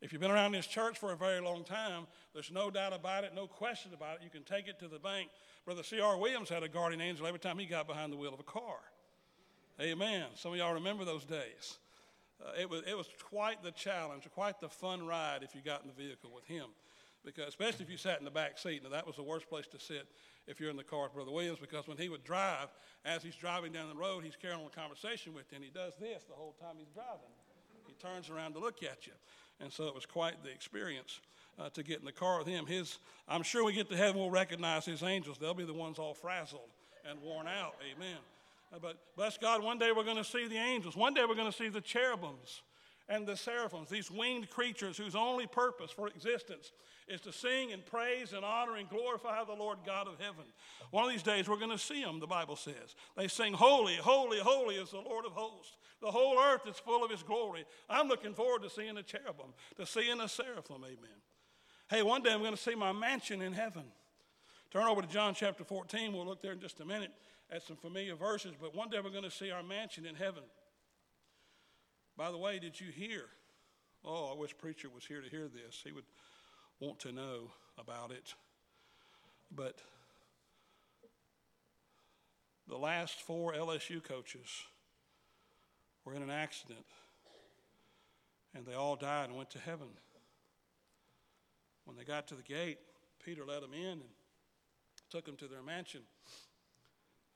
If 0.00 0.12
you've 0.12 0.22
been 0.22 0.30
around 0.30 0.52
this 0.52 0.66
church 0.66 0.96
for 0.96 1.12
a 1.12 1.16
very 1.16 1.40
long 1.40 1.64
time, 1.64 2.06
there's 2.34 2.52
no 2.52 2.70
doubt 2.70 2.92
about 2.92 3.24
it, 3.24 3.32
no 3.34 3.48
question 3.48 3.92
about 3.92 4.16
it. 4.16 4.20
You 4.22 4.30
can 4.30 4.44
take 4.44 4.68
it 4.68 4.78
to 4.78 4.86
the 4.86 5.00
bank. 5.00 5.28
Brother 5.64 5.82
C.R. 5.82 6.16
Williams 6.16 6.48
had 6.48 6.62
a 6.62 6.68
guardian 6.68 7.00
angel 7.00 7.26
every 7.26 7.40
time 7.40 7.58
he 7.58 7.66
got 7.66 7.88
behind 7.88 8.12
the 8.12 8.16
wheel 8.16 8.32
of 8.32 8.38
a 8.38 8.44
car. 8.44 8.76
Amen. 9.80 10.26
Some 10.36 10.52
of 10.52 10.58
y'all 10.58 10.74
remember 10.74 11.04
those 11.04 11.24
days. 11.24 11.78
Uh, 12.40 12.52
it, 12.60 12.70
was, 12.70 12.82
it 12.86 12.96
was 12.96 13.08
quite 13.24 13.64
the 13.64 13.72
challenge, 13.72 14.22
quite 14.32 14.60
the 14.60 14.68
fun 14.68 15.04
ride 15.04 15.40
if 15.42 15.56
you 15.56 15.60
got 15.60 15.82
in 15.82 15.88
the 15.88 15.94
vehicle 15.94 16.30
with 16.32 16.44
him 16.44 16.66
because 17.34 17.48
especially 17.48 17.84
if 17.84 17.90
you 17.90 17.96
sat 17.96 18.18
in 18.18 18.24
the 18.24 18.30
back 18.30 18.58
seat. 18.58 18.82
Now 18.82 18.90
that 18.90 19.06
was 19.06 19.16
the 19.16 19.22
worst 19.22 19.48
place 19.48 19.66
to 19.68 19.78
sit 19.78 20.06
if 20.46 20.60
you're 20.60 20.70
in 20.70 20.76
the 20.76 20.84
car 20.84 21.04
with 21.04 21.14
Brother 21.14 21.30
Williams 21.30 21.58
because 21.60 21.86
when 21.86 21.98
he 21.98 22.08
would 22.08 22.24
drive, 22.24 22.68
as 23.04 23.22
he's 23.22 23.36
driving 23.36 23.72
down 23.72 23.88
the 23.88 23.94
road, 23.94 24.24
he's 24.24 24.36
carrying 24.36 24.60
on 24.60 24.66
a 24.66 24.70
conversation 24.70 25.34
with 25.34 25.44
you, 25.50 25.56
and 25.56 25.64
he 25.64 25.70
does 25.70 25.92
this 26.00 26.22
the 26.24 26.34
whole 26.34 26.54
time 26.60 26.76
he's 26.78 26.92
driving. 26.94 27.32
He 27.86 27.94
turns 27.94 28.30
around 28.30 28.54
to 28.54 28.58
look 28.58 28.82
at 28.82 29.06
you, 29.06 29.12
and 29.60 29.72
so 29.72 29.84
it 29.84 29.94
was 29.94 30.06
quite 30.06 30.42
the 30.42 30.50
experience. 30.50 31.20
Uh, 31.60 31.68
to 31.70 31.82
get 31.82 31.98
in 31.98 32.04
the 32.04 32.12
car 32.12 32.38
with 32.38 32.46
him, 32.46 32.66
his 32.66 33.00
I'm 33.26 33.42
sure 33.42 33.64
we 33.64 33.72
get 33.72 33.90
to 33.90 33.96
heaven, 33.96 34.20
we'll 34.20 34.30
recognize 34.30 34.84
his 34.84 35.02
angels. 35.02 35.38
They'll 35.38 35.54
be 35.54 35.64
the 35.64 35.74
ones 35.74 35.98
all 35.98 36.14
frazzled 36.14 36.70
and 37.10 37.20
worn 37.20 37.48
out. 37.48 37.74
Amen. 37.92 38.18
Uh, 38.72 38.78
but 38.80 38.96
bless 39.16 39.36
God, 39.36 39.60
one 39.60 39.76
day 39.76 39.90
we're 39.90 40.04
going 40.04 40.18
to 40.18 40.24
see 40.24 40.46
the 40.46 40.54
angels. 40.54 40.96
One 40.96 41.14
day 41.14 41.22
we're 41.28 41.34
going 41.34 41.50
to 41.50 41.56
see 41.56 41.68
the 41.68 41.80
cherubims 41.80 42.62
and 43.08 43.26
the 43.26 43.36
seraphims, 43.36 43.88
these 43.88 44.10
winged 44.10 44.50
creatures 44.50 44.96
whose 44.96 45.16
only 45.16 45.46
purpose 45.46 45.90
for 45.90 46.08
existence 46.08 46.72
is 47.08 47.20
to 47.22 47.32
sing 47.32 47.72
and 47.72 47.84
praise 47.84 48.32
and 48.32 48.44
honor 48.44 48.76
and 48.76 48.88
glorify 48.88 49.44
the 49.44 49.52
Lord 49.52 49.78
God 49.84 50.06
of 50.06 50.18
heaven. 50.18 50.44
One 50.90 51.04
of 51.04 51.10
these 51.10 51.22
days 51.22 51.48
we're 51.48 51.58
going 51.58 51.70
to 51.70 51.78
see 51.78 52.02
them, 52.02 52.20
the 52.20 52.26
Bible 52.26 52.56
says. 52.56 52.94
They 53.16 53.28
sing, 53.28 53.52
Holy, 53.52 53.94
holy, 53.94 54.38
holy 54.38 54.76
is 54.76 54.90
the 54.90 55.00
Lord 55.00 55.24
of 55.26 55.32
hosts. 55.32 55.76
The 56.00 56.10
whole 56.10 56.38
earth 56.38 56.66
is 56.68 56.76
full 56.76 57.04
of 57.04 57.10
his 57.10 57.22
glory. 57.22 57.64
I'm 57.88 58.08
looking 58.08 58.34
forward 58.34 58.62
to 58.62 58.70
seeing 58.70 58.94
the 58.94 59.02
cherubim, 59.02 59.54
to 59.76 59.86
seeing 59.86 60.18
the 60.18 60.28
seraphim. 60.28 60.84
Amen. 60.84 61.18
Hey, 61.88 62.02
one 62.02 62.22
day 62.22 62.32
I'm 62.32 62.40
going 62.40 62.54
to 62.54 62.60
see 62.60 62.74
my 62.74 62.92
mansion 62.92 63.42
in 63.42 63.52
heaven. 63.52 63.84
Turn 64.70 64.84
over 64.84 65.00
to 65.00 65.08
John 65.08 65.34
chapter 65.34 65.64
14. 65.64 66.12
We'll 66.12 66.26
look 66.26 66.42
there 66.42 66.52
in 66.52 66.60
just 66.60 66.80
a 66.80 66.84
minute 66.84 67.12
at 67.50 67.62
some 67.62 67.76
familiar 67.76 68.14
verses, 68.14 68.52
but 68.60 68.74
one 68.76 68.90
day 68.90 68.98
we're 69.02 69.10
going 69.10 69.24
to 69.24 69.30
see 69.30 69.50
our 69.50 69.62
mansion 69.62 70.04
in 70.04 70.14
heaven. 70.14 70.42
By 72.16 72.30
the 72.30 72.36
way, 72.36 72.58
did 72.58 72.78
you 72.78 72.92
hear? 72.92 73.24
Oh, 74.04 74.32
I 74.32 74.38
wish 74.38 74.56
preacher 74.56 74.88
was 74.92 75.04
here 75.04 75.20
to 75.20 75.28
hear 75.28 75.48
this. 75.48 75.80
He 75.82 75.92
would 75.92 76.04
want 76.80 76.98
to 77.00 77.12
know 77.12 77.50
about 77.78 78.10
it. 78.10 78.34
But 79.54 79.80
the 82.68 82.76
last 82.76 83.20
four 83.20 83.52
LSU 83.52 84.02
coaches 84.02 84.48
were 86.04 86.14
in 86.14 86.22
an 86.22 86.30
accident 86.30 86.84
and 88.54 88.66
they 88.66 88.74
all 88.74 88.96
died 88.96 89.28
and 89.28 89.36
went 89.36 89.50
to 89.50 89.58
heaven. 89.58 89.88
When 91.84 91.96
they 91.96 92.04
got 92.04 92.28
to 92.28 92.34
the 92.34 92.42
gate, 92.42 92.78
Peter 93.24 93.44
let 93.46 93.62
them 93.62 93.72
in 93.72 93.92
and 93.92 94.02
took 95.10 95.24
them 95.24 95.36
to 95.36 95.46
their 95.46 95.62
mansion. 95.62 96.02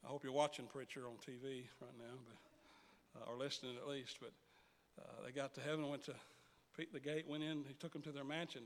I 0.05 0.09
hope 0.09 0.25
you're 0.25 0.33
watching 0.33 0.67
Preacher 0.67 1.03
on 1.07 1.15
TV 1.15 1.65
right 1.81 1.97
now, 1.99 2.19
but, 2.27 3.21
uh, 3.21 3.31
or 3.31 3.39
listening 3.39 3.77
at 3.77 3.89
least. 3.89 4.19
But 4.21 4.33
uh, 5.01 5.25
they 5.25 5.33
got 5.33 5.55
to 5.55 5.61
heaven, 5.61 5.89
went 5.89 6.05
to 6.07 6.15
the 6.93 7.01
gate, 7.01 7.27
went 7.29 7.45
in, 7.45 7.65
he 7.69 7.75
took 7.75 7.93
them 7.93 8.03
to 8.03 8.13
their 8.13 8.25
mansion. 8.25 8.63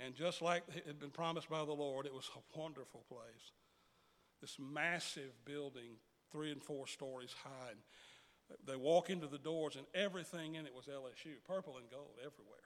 And 0.00 0.14
just 0.14 0.42
like 0.42 0.62
it 0.74 0.86
had 0.86 0.98
been 0.98 1.10
promised 1.10 1.50
by 1.50 1.64
the 1.64 1.72
Lord, 1.72 2.06
it 2.06 2.14
was 2.14 2.30
a 2.36 2.58
wonderful 2.58 3.04
place. 3.08 3.52
This 4.40 4.56
massive 4.58 5.32
building, 5.44 5.98
three 6.30 6.52
and 6.52 6.62
four 6.62 6.86
stories 6.86 7.34
high. 7.42 7.70
And 7.70 8.58
they 8.66 8.76
walk 8.76 9.10
into 9.10 9.26
the 9.26 9.38
doors, 9.38 9.76
and 9.76 9.86
everything 9.94 10.54
in 10.54 10.66
it 10.66 10.74
was 10.74 10.86
LSU, 10.86 11.34
purple 11.46 11.76
and 11.78 11.90
gold 11.90 12.16
everywhere. 12.18 12.58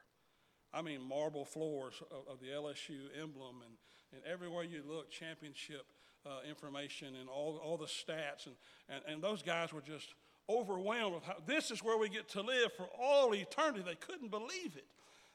I 0.75 0.83
mean, 0.83 1.03
marble 1.03 1.45
floors 1.45 1.95
of, 2.11 2.35
of 2.35 2.41
the 2.41 2.49
LSU 2.49 3.09
emblem, 3.21 3.63
and, 3.65 3.75
and 4.13 4.23
everywhere 4.31 4.65
you 4.65 4.83
look, 4.87 5.11
championship 5.11 5.87
uh, 6.25 6.41
information 6.49 7.17
and 7.21 7.29
all, 7.29 7.61
all 7.63 7.77
the 7.77 7.87
stats. 7.87 8.47
And, 8.47 8.55
and, 8.89 9.03
and 9.09 9.23
those 9.23 9.43
guys 9.43 9.73
were 9.73 9.81
just 9.81 10.15
overwhelmed 10.49 11.15
with 11.15 11.25
how 11.25 11.37
this 11.47 11.71
is 11.71 11.83
where 11.83 11.99
we 11.99 12.09
get 12.09 12.29
to 12.31 12.43
live 12.43 12.73
for 12.77 12.89
all 12.99 13.35
eternity. 13.35 13.83
They 13.85 13.95
couldn't 13.95 14.31
believe 14.31 14.77
it. 14.77 14.87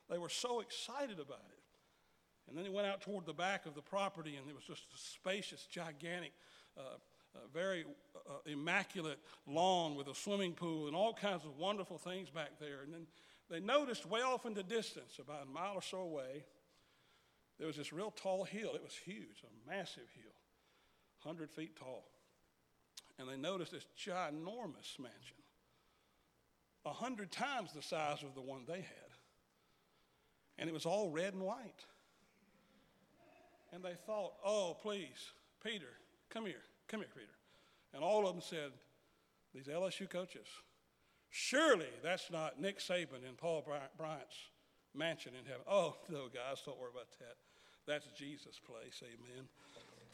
They 0.09 0.17
were 0.17 0.29
so 0.29 0.61
excited 0.61 1.19
about 1.19 1.45
it. 1.49 1.66
And 2.47 2.57
then 2.57 2.63
he 2.63 2.71
went 2.71 2.87
out 2.87 3.01
toward 3.01 3.25
the 3.25 3.33
back 3.33 3.65
of 3.65 3.75
the 3.75 3.81
property, 3.81 4.35
and 4.35 4.49
it 4.49 4.55
was 4.55 4.63
just 4.63 4.83
a 4.93 4.97
spacious, 4.97 5.65
gigantic, 5.65 6.31
uh, 6.77 6.81
uh, 7.35 7.39
very 7.53 7.83
uh, 8.15 8.31
immaculate 8.45 9.19
lawn 9.45 9.95
with 9.95 10.07
a 10.07 10.15
swimming 10.15 10.53
pool 10.53 10.87
and 10.87 10.95
all 10.95 11.13
kinds 11.13 11.43
of 11.43 11.57
wonderful 11.57 11.97
things 11.97 12.29
back 12.29 12.51
there. 12.59 12.81
And 12.83 12.93
then 12.93 13.07
they 13.49 13.59
noticed 13.59 14.05
way 14.05 14.21
off 14.21 14.45
in 14.45 14.53
the 14.53 14.63
distance, 14.63 15.19
about 15.19 15.43
a 15.43 15.45
mile 15.45 15.73
or 15.75 15.81
so 15.81 15.99
away, 15.99 16.45
there 17.57 17.67
was 17.67 17.75
this 17.75 17.91
real 17.91 18.11
tall 18.11 18.43
hill. 18.43 18.71
It 18.75 18.83
was 18.83 18.93
huge, 18.93 19.43
a 19.43 19.69
massive 19.69 20.07
hill, 20.15 20.33
100 21.23 21.51
feet 21.51 21.75
tall. 21.75 22.07
And 23.19 23.27
they 23.27 23.37
noticed 23.37 23.71
this 23.71 23.87
ginormous 23.97 24.99
mansion, 24.99 25.37
a 26.85 26.93
hundred 26.93 27.31
times 27.31 27.73
the 27.73 27.81
size 27.81 28.21
of 28.23 28.35
the 28.35 28.41
one 28.41 28.61
they 28.67 28.81
had. 28.81 29.11
And 30.59 30.69
it 30.69 30.73
was 30.73 30.85
all 30.85 31.09
red 31.09 31.33
and 31.33 31.43
white. 31.43 31.85
And 33.73 33.83
they 33.83 33.95
thought, 34.05 34.33
oh, 34.45 34.77
please, 34.81 35.31
Peter, 35.63 35.97
come 36.29 36.45
here, 36.45 36.63
come 36.87 37.01
here, 37.01 37.09
Peter. 37.13 37.27
And 37.93 38.03
all 38.03 38.27
of 38.27 38.33
them 38.33 38.41
said, 38.41 38.71
these 39.53 39.67
LSU 39.67 40.09
coaches, 40.09 40.47
Surely 41.29 41.87
that's 42.01 42.31
not 42.31 42.59
Nick 42.59 42.79
Saban 42.79 43.27
in 43.27 43.35
Paul 43.37 43.63
Bryant's 43.97 44.35
mansion 44.95 45.33
in 45.39 45.45
heaven. 45.45 45.61
Oh, 45.69 45.95
no, 46.09 46.27
guys, 46.33 46.61
don't 46.65 46.79
worry 46.79 46.91
about 46.91 47.07
that. 47.19 47.35
That's 47.85 48.07
Jesus' 48.17 48.59
place, 48.65 49.01
amen. 49.03 49.45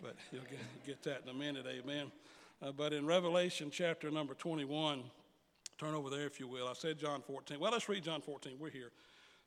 But 0.01 0.15
you'll 0.31 0.43
get, 0.43 0.85
get 0.85 1.03
that 1.03 1.23
in 1.23 1.29
a 1.29 1.33
minute, 1.33 1.65
amen. 1.67 2.11
Uh, 2.61 2.71
but 2.71 2.93
in 2.93 3.05
Revelation 3.05 3.69
chapter 3.71 4.11
number 4.11 4.33
21, 4.33 5.01
turn 5.79 5.93
over 5.95 6.09
there 6.09 6.25
if 6.25 6.39
you 6.39 6.47
will. 6.47 6.67
I 6.67 6.73
said 6.73 6.99
John 6.99 7.21
14. 7.21 7.59
Well, 7.59 7.71
let's 7.71 7.89
read 7.89 8.03
John 8.03 8.21
14. 8.21 8.57
We're 8.59 8.69
here. 8.69 8.91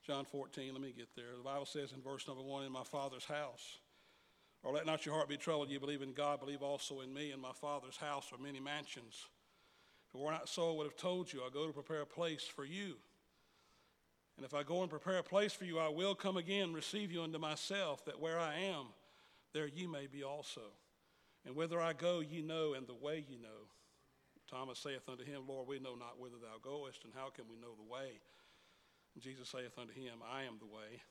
John 0.07 0.25
14, 0.25 0.73
let 0.73 0.81
me 0.81 0.95
get 0.97 1.09
there. 1.15 1.37
The 1.37 1.43
Bible 1.43 1.67
says 1.67 1.93
in 1.93 2.01
verse 2.01 2.27
number 2.27 2.43
1 2.43 2.65
In 2.65 2.73
my 2.73 2.85
Father's 2.85 3.25
house. 3.25 3.79
Or 4.67 4.73
let 4.73 4.85
not 4.85 5.07
your 5.07 5.15
heart 5.15 5.29
be 5.29 5.37
troubled. 5.37 5.71
You 5.71 5.79
believe 5.79 6.03
in 6.03 6.13
God, 6.13 6.41
believe 6.41 6.61
also 6.61 7.01
in 7.01 7.15
me. 7.15 7.31
In 7.31 7.41
my 7.41 7.53
Father's 7.53 7.97
house 7.97 8.33
are 8.33 8.43
many 8.43 8.59
mansions. 8.59 9.27
If 10.09 10.17
it 10.17 10.21
were 10.21 10.33
not 10.33 10.49
so, 10.49 10.73
I 10.73 10.77
would 10.77 10.87
have 10.89 10.97
told 10.97 11.33
you, 11.33 11.43
I 11.43 11.51
go 11.55 11.69
to 11.69 11.73
prepare 11.73 12.01
a 12.01 12.07
place 12.07 12.43
for 12.43 12.65
you. 12.65 12.97
And 14.37 14.45
if 14.45 14.55
I 14.55 14.65
go 14.65 14.83
and 14.83 14.91
prepare 14.91 15.19
a 15.19 15.23
place 15.23 15.53
for 15.53 15.65
you, 15.67 15.79
I 15.79 15.89
will 15.89 16.17
come 16.17 16.37
again, 16.37 16.73
receive 16.73 17.13
you 17.13 17.23
unto 17.23 17.39
myself, 17.39 18.05
that 18.07 18.19
where 18.19 18.41
I 18.41 18.57
am, 18.59 18.87
there 19.55 19.69
ye 19.69 19.87
may 19.87 20.09
be 20.09 20.25
also. 20.25 20.63
And 21.47 21.55
whither 21.55 21.81
I 21.81 21.93
go, 21.93 22.19
ye 22.19 22.43
know, 22.43 22.75
and 22.75 22.89
the 22.89 22.95
way 22.95 23.25
ye 23.29 23.37
know. 23.37 23.69
Thomas 24.51 24.81
saith 24.81 25.09
unto 25.09 25.25
him, 25.25 25.43
Lord, 25.47 25.69
we 25.69 25.79
know 25.79 25.95
not 25.95 26.19
whither 26.19 26.39
thou 26.43 26.59
goest, 26.61 27.05
and 27.05 27.13
how 27.15 27.31
can 27.31 27.45
we 27.49 27.57
know 27.57 27.77
the 27.77 27.89
way? 27.89 28.19
And 29.15 29.23
Jesus 29.23 29.49
saith 29.49 29.79
unto 29.79 29.95
him, 29.95 30.15
I 30.29 30.43
am 30.43 30.59
the 30.59 30.67
way, 30.67 31.03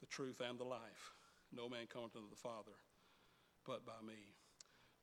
the 0.00 0.06
truth, 0.06 0.42
and 0.44 0.58
the 0.58 0.64
life. 0.64 1.12
No 1.54 1.68
man 1.68 1.86
cometh 1.92 2.16
unto 2.16 2.30
the 2.30 2.36
Father 2.36 2.76
but 3.66 3.86
by 3.86 4.00
me. 4.06 4.18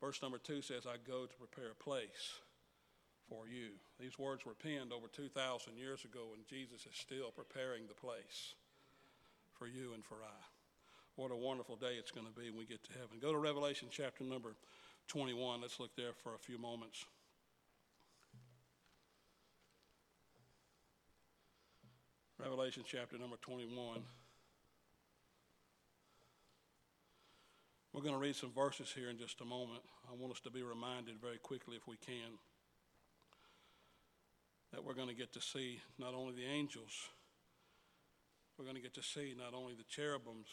Verse 0.01 0.22
number 0.22 0.38
two 0.38 0.62
says, 0.62 0.86
I 0.86 0.96
go 1.06 1.25
to 1.25 1.38
prepare 1.38 1.72
a 1.72 1.84
place 1.84 2.39
for 3.27 3.48
you. 3.48 3.72
These 4.00 4.18
words 4.18 4.46
were 4.46 4.53
penned 4.53 4.91
over 4.91 5.08
2,000 5.08 5.77
years 5.77 6.03
ago, 6.06 6.32
and 6.34 6.46
Jesus 6.48 6.86
is 6.86 6.96
still 6.96 7.32
preparing 7.32 7.88
the 7.88 7.94
place 7.94 8.56
for 9.53 9.68
you 9.68 9.94
and 9.94 10.03
for 10.03 10.15
I. 10.15 10.41
What 11.15 11.32
a 11.32 11.36
wonderful 11.36 11.75
day 11.75 11.96
it's 12.00 12.12
going 12.12 12.27
to 12.27 12.34
be 12.34 12.50
when 12.50 12.60
we 12.60 12.65
get 12.65 12.84
to 12.86 12.94
heaven. 12.94 13.20
Go 13.22 13.34
to 13.34 13.38
Revelation 13.38 13.89
chapter 13.91 14.24
number 14.24 14.56
21. 15.10 15.62
Let's 15.62 15.79
look 15.79 15.96
there 15.96 16.13
for 16.24 16.34
a 16.34 16.39
few 16.39 16.58
moments. 16.58 17.06
Revelation 22.38 22.84
chapter 22.88 23.18
number 23.18 23.36
21. 23.41 24.01
We're 27.93 28.01
going 28.01 28.13
to 28.13 28.19
read 28.19 28.36
some 28.36 28.51
verses 28.51 28.91
here 28.96 29.10
in 29.10 29.17
just 29.17 29.41
a 29.41 29.46
moment. 29.46 29.81
I 30.10 30.15
want 30.15 30.31
us 30.31 30.39
to 30.41 30.51
be 30.51 30.62
reminded 30.62 31.19
very 31.22 31.38
quickly, 31.38 31.75
if 31.75 31.88
we 31.88 31.98
can 31.98 32.38
that 34.72 34.84
we're 34.84 34.93
going 34.93 35.08
to 35.08 35.15
get 35.15 35.34
to 35.34 35.41
see 35.41 35.81
not 35.98 36.13
only 36.13 36.34
the 36.34 36.46
angels, 36.46 37.10
we're 38.58 38.65
going 38.65 38.75
to 38.75 38.81
get 38.81 38.93
to 38.93 39.03
see 39.03 39.34
not 39.38 39.58
only 39.58 39.74
the 39.74 39.88
cherubims 39.89 40.50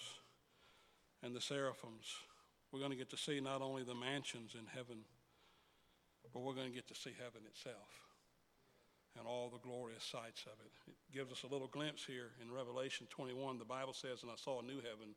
and 1.22 1.34
the 1.34 1.40
seraphims, 1.40 2.06
we're 2.72 2.78
going 2.78 2.92
to 2.92 2.96
get 2.96 3.10
to 3.10 3.16
see 3.16 3.40
not 3.40 3.62
only 3.62 3.82
the 3.82 3.94
mansions 3.94 4.54
in 4.54 4.66
heaven, 4.72 5.04
but 6.32 6.42
we're 6.42 6.54
going 6.54 6.68
to 6.68 6.74
get 6.74 6.88
to 6.88 6.94
see 6.94 7.12
heaven 7.18 7.42
itself 7.46 8.08
and 9.18 9.26
all 9.26 9.48
the 9.48 9.60
glorious 9.60 10.04
sights 10.04 10.44
of 10.44 10.56
it. 10.60 10.72
It 10.88 11.16
gives 11.16 11.32
us 11.32 11.42
a 11.42 11.52
little 11.52 11.68
glimpse 11.68 12.04
here 12.04 12.32
in 12.42 12.52
Revelation 12.52 13.06
21. 13.10 13.58
The 13.58 13.64
Bible 13.64 13.94
says, 13.94 14.22
And 14.22 14.30
I 14.30 14.36
saw 14.36 14.60
a 14.60 14.62
new 14.62 14.76
heaven 14.76 15.16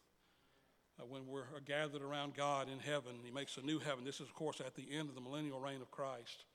Uh, 1.01 1.05
when 1.09 1.25
we're 1.27 1.45
gathered 1.65 2.01
around 2.01 2.35
God 2.35 2.67
in 2.69 2.79
heaven, 2.79 3.13
he 3.23 3.31
makes 3.31 3.57
a 3.57 3.61
new 3.61 3.79
heaven. 3.79 4.03
This 4.03 4.15
is, 4.15 4.21
of 4.21 4.33
course, 4.33 4.61
at 4.61 4.75
the 4.75 4.85
end 4.91 5.09
of 5.09 5.15
the 5.15 5.21
millennial 5.21 5.59
reign 5.59 5.81
of 5.81 5.89
Christ. 5.91 6.45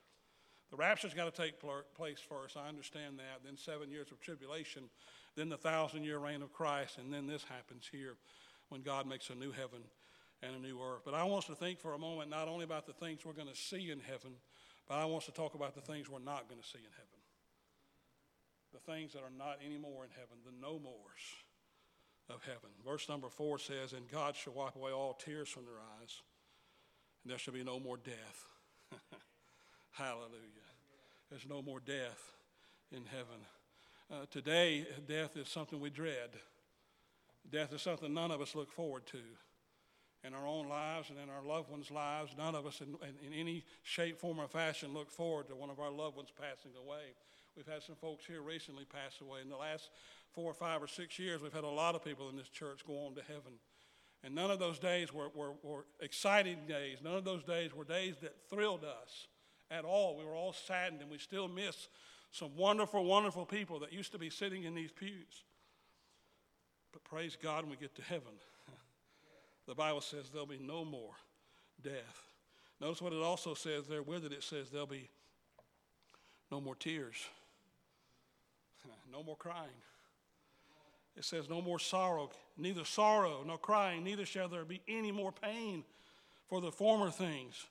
The 0.71 0.77
rapture's 0.77 1.15
got 1.15 1.33
to 1.33 1.43
take 1.43 1.55
place 1.95 2.19
first. 2.19 2.57
I 2.57 2.69
understand 2.69 3.19
that. 3.19 3.45
Then 3.45 3.57
seven 3.57 3.91
years 3.91 4.11
of 4.11 4.21
tribulation, 4.21 4.85
then 5.37 5.49
the 5.49 5.57
thousand 5.57 6.05
year 6.05 6.19
reign 6.19 6.43
of 6.43 6.53
Christ, 6.53 6.99
and 6.99 7.13
then 7.13 7.27
this 7.27 7.45
happens 7.45 7.89
here 7.91 8.17
when 8.69 8.83
God 8.83 9.07
makes 9.07 9.31
a 9.31 9.35
new 9.35 9.53
heaven 9.53 9.81
and 10.43 10.57
a 10.57 10.59
new 10.59 10.81
earth. 10.83 11.03
But 11.05 11.15
I 11.15 11.23
want 11.25 11.45
us 11.45 11.47
to 11.51 11.55
think 11.55 11.79
for 11.79 11.95
a 11.95 11.99
moment 11.99 12.31
not 12.31 12.49
only 12.49 12.65
about 12.65 12.87
the 12.87 12.93
things 12.93 13.25
we're 13.25 13.33
going 13.33 13.49
to 13.49 13.57
see 13.57 13.91
in 13.91 14.01
heaven, 14.01 14.33
but 14.89 14.97
I 14.97 15.05
want 15.05 15.23
us 15.23 15.27
to 15.27 15.33
talk 15.33 15.55
about 15.55 15.75
the 15.75 15.81
things 15.81 16.11
we're 16.11 16.19
not 16.19 16.49
going 16.49 16.61
to 16.61 16.67
see 16.67 16.79
in 16.79 16.93
heaven. 16.93 17.21
The 18.75 18.93
things 18.93 19.13
that 19.13 19.21
are 19.21 19.37
not 19.37 19.59
anymore 19.65 20.05
in 20.05 20.11
heaven, 20.11 20.39
the 20.45 20.53
no 20.61 20.79
mores 20.79 21.23
of 22.29 22.43
heaven. 22.45 22.71
Verse 22.85 23.09
number 23.09 23.29
four 23.29 23.59
says, 23.59 23.93
And 23.93 24.11
God 24.11 24.35
shall 24.37 24.55
wipe 24.55 24.77
away 24.77 24.93
all 24.93 25.15
tears 25.15 25.49
from 25.49 25.65
their 25.65 25.81
eyes, 26.01 26.23
and 27.23 27.31
there 27.31 27.39
shall 27.39 27.55
be 27.55 27.65
no 27.65 27.79
more 27.79 27.97
death. 27.97 28.47
Hallelujah. 29.93 30.67
There's 31.31 31.47
no 31.49 31.63
more 31.63 31.81
death 31.81 32.33
in 32.93 33.05
heaven. 33.07 33.41
Uh, 34.11 34.27
today, 34.31 34.87
death 35.09 35.37
is 35.37 35.49
something 35.49 35.81
we 35.81 35.91
dread. 35.91 36.31
Death 37.51 37.73
is 37.73 37.83
something 37.83 38.13
none 38.13 38.31
of 38.31 38.41
us 38.41 38.55
look 38.55 38.71
forward 38.71 39.07
to. 39.07 39.19
in 40.25 40.35
our 40.35 40.47
own 40.47 40.69
lives 40.69 41.11
and 41.11 41.19
in 41.19 41.31
our 41.31 41.43
loved 41.45 41.71
ones' 41.71 41.91
lives. 41.91 42.33
None 42.37 42.55
of 42.55 42.67
us, 42.67 42.81
in, 42.81 42.97
in, 43.03 43.33
in, 43.33 43.39
any 43.39 43.65
shape, 43.83 44.19
form, 44.19 44.41
or 44.41 44.49
fashion, 44.49 44.93
look 44.93 45.11
forward 45.11 45.49
to 45.49 45.55
one 45.55 45.71
of 45.71 45.79
our 45.79 45.91
loved 45.91 46.17
ones 46.17 46.31
passing 46.37 46.73
away. 46.77 47.15
We've 47.57 47.67
had 47.67 47.83
some 47.83 47.97
folks 47.97 48.27
here 48.27 48.43
recently 48.43 48.85
pass 48.85 49.21
away. 49.23 49.41
In 49.41 49.49
the 49.49 49.57
last 49.57 49.89
four 50.33 50.51
or 50.51 50.55
five 50.55 50.83
or 50.83 50.87
six 50.87 51.19
years, 51.19 51.41
we've 51.41 51.53
had 51.53 51.65
a 51.65 51.69
lot 51.69 51.95
of 51.95 52.05
people 52.05 52.29
in 52.29 52.37
this 52.37 52.51
church 52.51 52.87
go 52.87 53.07
on 53.07 53.15
to 53.15 53.23
heaven. 53.23 53.55
And 54.23 54.35
none 54.35 54.51
of 54.51 54.59
those 54.59 54.79
days 54.79 55.13
were, 55.13 55.29
were, 55.35 55.53
were 55.63 55.87
exciting 56.01 56.67
days. 56.69 56.99
None 57.03 57.15
of 57.15 57.25
those 57.25 57.45
days 57.45 57.75
were 57.75 57.85
days 57.85 58.17
that 58.23 58.35
thrilled 58.51 58.85
us 58.85 59.29
at 59.71 59.85
all. 59.85 60.19
We 60.19 60.25
were 60.25 60.35
all 60.35 60.53
saddened, 60.53 61.01
and 61.01 61.11
we 61.11 61.19
still 61.19 61.49
miss 61.49 61.89
some 62.31 62.57
wonderful, 62.57 63.05
wonderful 63.05 63.47
people 63.47 63.79
that 63.81 63.93
used 63.93 64.13
to 64.13 64.19
be 64.19 64.29
sitting 64.29 64.65
in 64.65 64.75
these 64.75 64.93
pews. 64.93 65.45
But 66.93 67.05
praise 67.05 67.39
God 67.41 67.63
when 67.63 67.71
we 67.71 67.77
get 67.77 67.95
to 67.97 68.03
heaven. 68.03 68.33
the 69.67 69.75
Bible 69.75 70.03
says 70.03 70.29
there'll 70.31 70.47
be 70.47 70.59
no 70.59 70.85
more 70.85 71.13
death. 71.83 72.33
Notice 72.81 73.01
what 73.01 73.15
it 73.15 73.23
also 73.23 73.55
says 73.55 73.87
there 73.87 74.03
with 74.03 74.25
it. 74.25 74.33
It 74.33 74.43
says 74.43 74.71
there'll 74.71 74.87
be 74.87 75.09
no 76.51 76.61
more 76.61 76.75
tears, 76.75 77.17
no 79.13 79.23
more 79.23 79.37
crying. 79.37 79.69
It 81.17 81.25
says 81.25 81.49
no 81.49 81.63
more 81.63 81.79
sorrow, 81.79 82.31
neither 82.59 82.85
sorrow 82.85 83.43
nor 83.47 83.57
crying, 83.57 84.05
neither 84.05 84.27
shall 84.27 84.49
there 84.49 84.65
be 84.65 84.83
any 84.87 85.11
more 85.11 85.33
pain, 85.33 85.83
for 86.47 86.61
the 86.61 86.71
former 86.71 87.11
things 87.11 87.67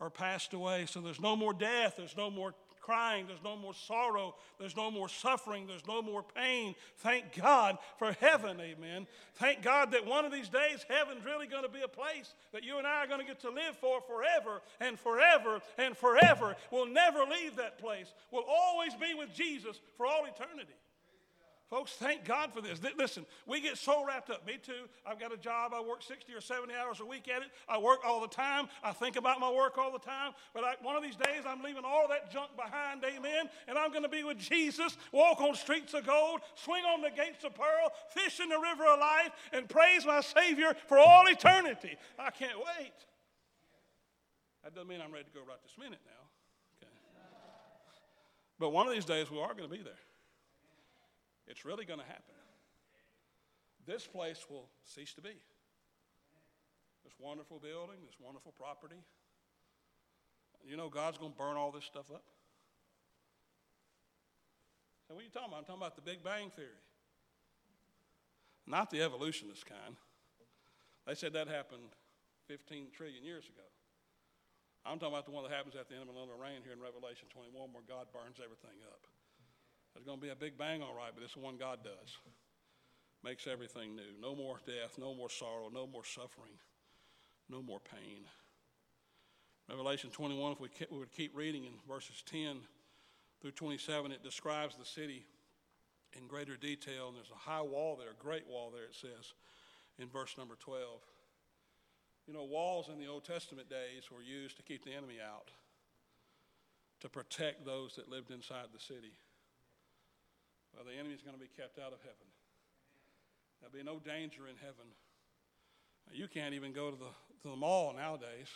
are 0.00 0.10
passed 0.10 0.54
away. 0.54 0.86
So 0.86 1.00
there's 1.00 1.20
no 1.20 1.34
more 1.34 1.52
death, 1.52 1.94
there's 1.96 2.16
no 2.16 2.30
more 2.30 2.54
crying, 2.84 3.26
there's 3.26 3.42
no 3.42 3.56
more 3.56 3.74
sorrow, 3.74 4.34
there's 4.58 4.76
no 4.76 4.90
more 4.90 5.08
suffering, 5.08 5.66
there's 5.66 5.86
no 5.86 6.02
more 6.02 6.22
pain. 6.22 6.74
Thank 6.98 7.34
God 7.40 7.78
for 7.98 8.12
heaven, 8.12 8.60
amen. 8.60 9.06
Thank 9.36 9.62
God 9.62 9.92
that 9.92 10.06
one 10.06 10.24
of 10.24 10.32
these 10.32 10.48
days 10.48 10.84
heaven's 10.88 11.24
really 11.24 11.46
going 11.46 11.62
to 11.62 11.68
be 11.68 11.82
a 11.82 11.88
place 11.88 12.34
that 12.52 12.62
you 12.62 12.78
and 12.78 12.86
I 12.86 13.02
are 13.04 13.06
going 13.06 13.20
to 13.20 13.26
get 13.26 13.40
to 13.40 13.50
live 13.50 13.76
for 13.80 14.00
forever 14.02 14.60
and 14.80 14.98
forever 14.98 15.60
and 15.78 15.96
forever. 15.96 16.56
We'll 16.70 16.86
never 16.86 17.20
leave 17.20 17.56
that 17.56 17.78
place. 17.78 18.12
We'll 18.30 18.44
always 18.48 18.94
be 18.94 19.14
with 19.14 19.34
Jesus 19.34 19.80
for 19.96 20.06
all 20.06 20.26
eternity. 20.26 20.74
Folks, 21.70 21.92
thank 21.92 22.26
God 22.26 22.52
for 22.52 22.60
this. 22.60 22.78
Listen, 22.98 23.24
we 23.46 23.60
get 23.60 23.78
so 23.78 24.04
wrapped 24.06 24.28
up. 24.28 24.46
Me 24.46 24.58
too. 24.62 24.86
I've 25.06 25.18
got 25.18 25.32
a 25.32 25.36
job. 25.36 25.72
I 25.74 25.80
work 25.80 26.02
60 26.02 26.32
or 26.34 26.40
70 26.40 26.74
hours 26.74 27.00
a 27.00 27.06
week 27.06 27.26
at 27.28 27.40
it. 27.40 27.48
I 27.68 27.78
work 27.78 28.00
all 28.04 28.20
the 28.20 28.28
time. 28.28 28.68
I 28.82 28.92
think 28.92 29.16
about 29.16 29.40
my 29.40 29.50
work 29.50 29.78
all 29.78 29.90
the 29.90 29.98
time. 29.98 30.32
But 30.52 30.64
I, 30.64 30.74
one 30.82 30.94
of 30.94 31.02
these 31.02 31.16
days, 31.16 31.44
I'm 31.46 31.62
leaving 31.62 31.84
all 31.84 32.06
that 32.08 32.30
junk 32.30 32.50
behind, 32.54 33.02
amen. 33.02 33.48
And 33.66 33.78
I'm 33.78 33.90
going 33.90 34.02
to 34.02 34.10
be 34.10 34.24
with 34.24 34.38
Jesus, 34.38 34.98
walk 35.10 35.40
on 35.40 35.54
streets 35.54 35.94
of 35.94 36.06
gold, 36.06 36.40
swing 36.54 36.84
on 36.84 37.00
the 37.00 37.10
gates 37.10 37.44
of 37.44 37.54
pearl, 37.54 37.90
fish 38.10 38.40
in 38.40 38.50
the 38.50 38.58
river 38.58 38.84
of 38.84 39.00
life, 39.00 39.30
and 39.52 39.66
praise 39.66 40.04
my 40.04 40.20
Savior 40.20 40.74
for 40.86 40.98
all 40.98 41.26
eternity. 41.26 41.96
I 42.18 42.30
can't 42.30 42.58
wait. 42.58 42.92
That 44.62 44.74
doesn't 44.74 44.88
mean 44.88 45.00
I'm 45.00 45.12
ready 45.12 45.24
to 45.24 45.30
go 45.30 45.40
right 45.48 45.58
this 45.62 45.76
minute 45.78 46.00
now. 46.04 46.82
Okay. 46.82 46.92
But 48.58 48.70
one 48.70 48.86
of 48.86 48.92
these 48.92 49.06
days, 49.06 49.30
we 49.30 49.40
are 49.40 49.54
going 49.54 49.68
to 49.68 49.74
be 49.74 49.82
there. 49.82 49.94
It's 51.46 51.64
really 51.64 51.84
going 51.84 52.00
to 52.00 52.06
happen. 52.06 52.34
This 53.86 54.06
place 54.06 54.46
will 54.48 54.68
cease 54.84 55.12
to 55.14 55.20
be. 55.20 55.36
This 57.04 57.12
wonderful 57.18 57.58
building, 57.58 58.00
this 58.06 58.16
wonderful 58.18 58.52
property. 58.52 59.02
You 60.66 60.76
know, 60.76 60.88
God's 60.88 61.18
going 61.18 61.32
to 61.32 61.38
burn 61.38 61.56
all 61.56 61.70
this 61.70 61.84
stuff 61.84 62.10
up. 62.10 62.24
So, 65.06 65.12
what 65.12 65.20
are 65.20 65.24
you 65.24 65.30
talking 65.30 65.48
about? 65.48 65.58
I'm 65.58 65.64
talking 65.68 65.82
about 65.82 65.96
the 65.96 66.02
Big 66.02 66.24
Bang 66.24 66.48
Theory, 66.56 66.80
not 68.66 68.88
the 68.88 69.02
evolutionist 69.02 69.66
kind. 69.66 70.00
They 71.06 71.14
said 71.14 71.34
that 71.34 71.48
happened 71.48 71.92
15 72.48 72.88
trillion 72.96 73.22
years 73.22 73.44
ago. 73.44 73.68
I'm 74.84 74.96
talking 74.96 75.12
about 75.12 75.28
the 75.28 75.32
one 75.32 75.44
that 75.44 75.52
happens 75.52 75.76
at 75.76 75.88
the 75.88 75.96
end 75.96 76.08
of 76.08 76.16
a 76.16 76.18
little 76.18 76.40
rain 76.40 76.64
here 76.64 76.72
in 76.72 76.80
Revelation 76.80 77.28
21 77.32 77.52
where 77.72 77.84
God 77.84 78.08
burns 78.12 78.40
everything 78.40 78.80
up. 78.88 79.04
There's 79.94 80.04
going 80.04 80.18
to 80.18 80.22
be 80.22 80.32
a 80.32 80.36
big 80.36 80.58
bang, 80.58 80.82
all 80.82 80.94
right, 80.94 81.12
but 81.14 81.22
it's 81.22 81.34
the 81.34 81.40
one 81.40 81.56
God 81.56 81.80
does. 81.84 82.18
Makes 83.22 83.46
everything 83.46 83.96
new. 83.96 84.20
No 84.20 84.34
more 84.34 84.58
death, 84.66 84.98
no 84.98 85.14
more 85.14 85.30
sorrow, 85.30 85.70
no 85.72 85.86
more 85.86 86.04
suffering, 86.04 86.58
no 87.48 87.62
more 87.62 87.80
pain. 87.80 88.24
Revelation 89.68 90.10
21, 90.10 90.52
if 90.52 90.60
we, 90.60 90.68
we 90.90 90.98
would 90.98 91.12
keep 91.12 91.34
reading 91.34 91.64
in 91.64 91.72
verses 91.88 92.22
10 92.26 92.58
through 93.40 93.52
27, 93.52 94.12
it 94.12 94.22
describes 94.22 94.76
the 94.76 94.84
city 94.84 95.24
in 96.12 96.26
greater 96.26 96.56
detail. 96.56 97.08
And 97.08 97.16
there's 97.16 97.30
a 97.30 97.48
high 97.48 97.62
wall 97.62 97.96
there, 97.96 98.10
a 98.10 98.22
great 98.22 98.46
wall 98.46 98.70
there, 98.74 98.84
it 98.84 98.94
says 98.94 99.32
in 99.98 100.08
verse 100.08 100.36
number 100.36 100.56
12. 100.56 101.00
You 102.26 102.34
know, 102.34 102.44
walls 102.44 102.88
in 102.92 102.98
the 102.98 103.06
Old 103.06 103.24
Testament 103.24 103.68
days 103.68 104.10
were 104.10 104.22
used 104.22 104.56
to 104.56 104.62
keep 104.62 104.84
the 104.84 104.92
enemy 104.92 105.16
out, 105.24 105.50
to 107.00 107.08
protect 107.08 107.64
those 107.64 107.96
that 107.96 108.08
lived 108.08 108.30
inside 108.30 108.66
the 108.72 108.80
city. 108.80 109.12
Well, 110.74 110.84
the 110.84 110.98
enemy 110.98 111.14
is 111.14 111.22
going 111.22 111.36
to 111.36 111.40
be 111.40 111.50
kept 111.56 111.78
out 111.78 111.92
of 111.94 112.00
heaven. 112.02 112.28
There'll 113.60 113.72
be 113.72 113.82
no 113.82 113.98
danger 113.98 114.48
in 114.48 114.56
heaven. 114.60 114.90
You 116.12 116.28
can't 116.28 116.54
even 116.54 116.72
go 116.72 116.90
to 116.90 116.96
the, 116.96 117.12
to 117.42 117.48
the 117.48 117.56
mall 117.56 117.94
nowadays 117.96 118.50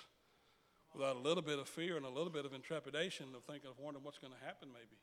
without 0.94 1.16
a 1.16 1.18
little 1.18 1.42
bit 1.42 1.59
of 1.59 1.68
fear 1.68 1.96
and 1.96 2.04
a 2.04 2.11
little 2.11 2.31
bit 2.31 2.44
of 2.44 2.52
intrepidation 2.52 3.26
of 3.35 3.44
thinking 3.44 3.70
of 3.70 3.78
wondering 3.78 4.04
what's 4.04 4.18
going 4.18 4.33
to 4.33 4.44
happen 4.44 4.68
maybe. 4.72 4.98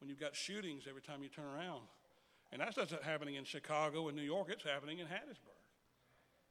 When 0.00 0.08
you've 0.08 0.20
got 0.20 0.34
shootings 0.34 0.84
every 0.88 1.02
time 1.02 1.22
you 1.22 1.28
turn 1.28 1.44
around. 1.44 1.82
And 2.52 2.60
that's 2.60 2.76
not 2.76 2.90
happening 3.02 3.36
in 3.36 3.44
Chicago 3.44 4.08
and 4.08 4.16
New 4.16 4.22
York, 4.22 4.48
it's 4.50 4.64
happening 4.64 4.98
in 4.98 5.06
Hattiesburg 5.06 5.62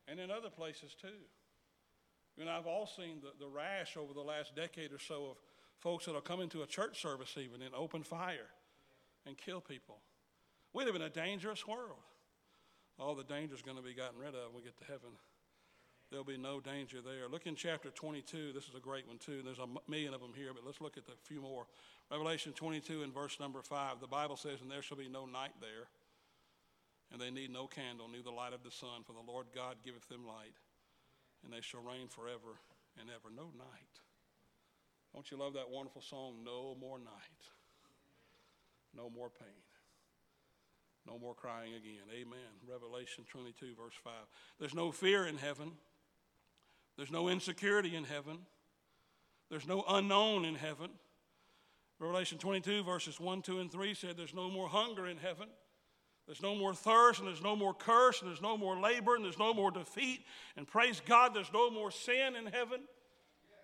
and 0.08 0.20
in 0.20 0.32
other 0.32 0.50
places 0.50 0.96
too. 1.00 1.22
You 2.38 2.46
know, 2.46 2.52
I've 2.52 2.68
all 2.68 2.88
seen 2.88 3.22
the, 3.22 3.34
the 3.40 3.50
rash 3.50 3.98
over 3.98 4.14
the 4.14 4.22
last 4.22 4.56
decade 4.56 4.92
or 4.94 5.00
so 5.00 5.32
of 5.32 5.38
folks 5.80 6.06
that 6.06 6.14
will 6.14 6.22
come 6.22 6.42
into 6.42 6.64
a 6.64 6.68
church 6.68 7.02
service 7.02 7.36
even 7.38 7.62
and 7.62 7.74
open 7.76 8.04
fire 8.04 8.50
and 9.26 9.38
kill 9.38 9.62
people. 9.62 10.00
We 10.74 10.86
live 10.86 10.96
in 10.96 11.02
a 11.02 11.10
dangerous 11.10 11.68
world. 11.68 12.00
All 13.00 13.16
the 13.16 13.24
danger 13.24 13.56
is 13.56 13.62
going 13.62 13.78
to 13.78 13.84
be 13.84 13.94
gotten 13.94 14.20
rid 14.20 14.36
of 14.36 14.54
when 14.54 14.58
we 14.58 14.62
get 14.64 14.78
to 14.78 14.86
heaven. 14.86 15.10
There'll 16.10 16.26
be 16.26 16.38
no 16.38 16.60
danger 16.60 17.00
there. 17.02 17.30
Look 17.30 17.48
in 17.48 17.56
chapter 17.56 17.90
22. 17.90 18.52
This 18.54 18.68
is 18.68 18.76
a 18.76 18.82
great 18.82 19.08
one, 19.08 19.18
too. 19.18 19.42
There's 19.44 19.60
a 19.60 19.68
million 19.90 20.14
of 20.14 20.20
them 20.20 20.34
here, 20.36 20.52
but 20.54 20.66
let's 20.66 20.82
look 20.82 20.98
at 20.98 21.04
a 21.08 21.16
few 21.24 21.42
more. 21.42 21.66
Revelation 22.12 22.52
22 22.52 23.04
and 23.04 23.14
verse 23.14 23.40
number 23.40 23.62
5. 23.62 24.02
The 24.02 24.08
Bible 24.08 24.36
says, 24.36 24.62
And 24.62 24.70
there 24.70 24.82
shall 24.82 24.98
be 24.98 25.08
no 25.08 25.26
night 25.26 25.56
there, 25.62 25.88
and 27.12 27.22
they 27.22 27.32
need 27.32 27.50
no 27.50 27.66
candle, 27.66 28.10
neither 28.10 28.30
light 28.30 28.52
of 28.52 28.64
the 28.64 28.72
sun, 28.72 29.04
for 29.08 29.14
the 29.14 29.32
Lord 29.32 29.48
God 29.56 29.78
giveth 29.86 30.08
them 30.10 30.28
light, 30.28 30.60
and 31.46 31.54
they 31.54 31.62
shall 31.62 31.82
reign 31.82 32.10
forever 32.10 32.60
and 33.00 33.10
ever. 33.10 33.34
No 33.34 33.48
night. 33.58 33.96
Don't 35.14 35.30
you 35.32 35.38
love 35.38 35.54
that 35.54 35.70
wonderful 35.70 36.02
song, 36.02 36.44
No 36.44 36.76
More 36.80 37.00
Night? 37.00 37.52
No 38.96 39.10
more 39.10 39.30
pain. 39.30 39.62
No 41.08 41.18
more 41.18 41.34
crying 41.34 41.74
again. 41.74 42.06
Amen. 42.14 42.40
Revelation 42.70 43.26
22, 43.30 43.76
verse 43.76 43.94
5. 44.04 44.14
There's 44.60 44.76
no 44.76 44.92
fear 44.92 45.26
in 45.26 45.38
heaven. 45.38 45.72
There's 46.98 47.12
no 47.12 47.30
insecurity 47.30 47.96
in 47.96 48.04
heaven. 48.04 48.38
There's 49.50 49.68
no 49.68 49.84
unknown 49.88 50.46
in 50.46 50.56
heaven. 50.56 50.92
Revelation 52.00 52.38
22, 52.38 52.84
verses 52.84 53.20
1, 53.20 53.42
2, 53.42 53.60
and 53.60 53.72
3 53.72 53.94
said 53.94 54.18
there's 54.18 54.34
no 54.34 54.50
more 54.50 54.68
hunger 54.68 55.08
in 55.08 55.18
heaven. 55.18 55.48
There's 56.26 56.42
no 56.42 56.56
more 56.56 56.74
thirst, 56.74 57.20
and 57.20 57.28
there's 57.28 57.44
no 57.44 57.56
more 57.56 57.74
curse, 57.74 58.22
and 58.22 58.30
there's 58.30 58.42
no 58.42 58.58
more 58.58 58.80
labor, 58.80 59.16
and 59.16 59.26
there's 59.26 59.40
no 59.40 59.54
more 59.54 59.72
defeat. 59.72 60.22
And 60.56 60.68
praise 60.68 61.02
God, 61.06 61.34
there's 61.34 61.52
no 61.54 61.70
more 61.70 61.92
sin 61.92 62.36
in 62.36 62.46
heaven. 62.46 62.82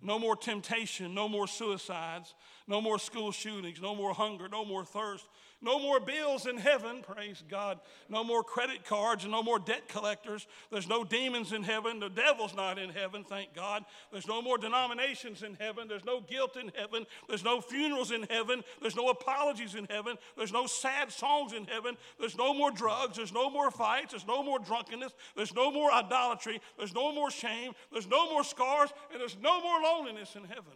no 0.01 0.19
more 0.19 0.35
temptation, 0.35 1.15
no 1.15 1.29
more 1.29 1.47
suicides, 1.47 2.35
no 2.67 2.81
more 2.81 2.99
school 2.99 3.33
shootings, 3.33 3.81
no 3.81 3.95
more 3.95 4.15
hunger, 4.15 4.49
no 4.49 4.65
more 4.65 4.85
thirst, 4.85 5.27
no 5.65 5.79
more 5.79 6.01
bills 6.01 6.47
in 6.47 6.57
heaven, 6.57 7.03
praise 7.03 7.45
God. 7.49 7.79
No 8.09 8.25
more 8.25 8.43
credit 8.43 8.85
cards 8.85 9.23
and 9.23 9.33
no 9.33 9.45
more 9.45 9.61
debt 9.61 9.89
collectors. 9.89 10.49
There's 10.73 10.89
no 10.89 11.05
demons 11.05 11.53
in 11.53 11.63
heaven. 11.63 12.01
The 12.01 12.09
devil's 12.09 12.55
not 12.55 12.81
in 12.81 12.91
heaven, 12.91 13.23
thank 13.23 13.55
God. 13.55 13.85
There's 14.11 14.27
no 14.27 14.43
more 14.43 14.59
denominations 14.59 15.45
in 15.45 15.55
heaven. 15.55 15.87
There's 15.87 16.05
no 16.05 16.21
guilt 16.21 16.57
in 16.57 16.73
heaven. 16.77 17.07
There's 17.29 17.45
no 17.45 17.61
funerals 17.61 18.11
in 18.11 18.25
heaven. 18.25 18.65
There's 18.81 18.97
no 18.97 19.09
apologies 19.11 19.77
in 19.77 19.87
heaven. 19.89 20.17
There's 20.37 20.53
no 20.53 20.67
sad 20.67 21.13
songs 21.13 21.53
in 21.53 21.67
heaven. 21.67 21.97
There's 22.19 22.37
no 22.37 22.53
more 22.53 22.73
drugs. 22.73 23.17
There's 23.17 23.33
no 23.33 23.49
more 23.49 23.71
fights. 23.71 24.11
There's 24.11 24.27
no 24.27 24.43
more 24.43 24.59
drunkenness. 24.59 25.13
There's 25.37 25.55
no 25.55 25.71
more 25.71 25.93
idolatry. 25.93 26.61
There's 26.77 26.93
no 26.93 27.13
more 27.13 27.31
shame. 27.31 27.73
There's 27.93 28.09
no 28.09 28.29
more 28.33 28.43
scars. 28.43 28.91
And 29.13 29.21
there's 29.21 29.37
no 29.41 29.63
more 29.63 29.81
loneliness 29.81 30.35
in 30.35 30.43
heaven. 30.43 30.75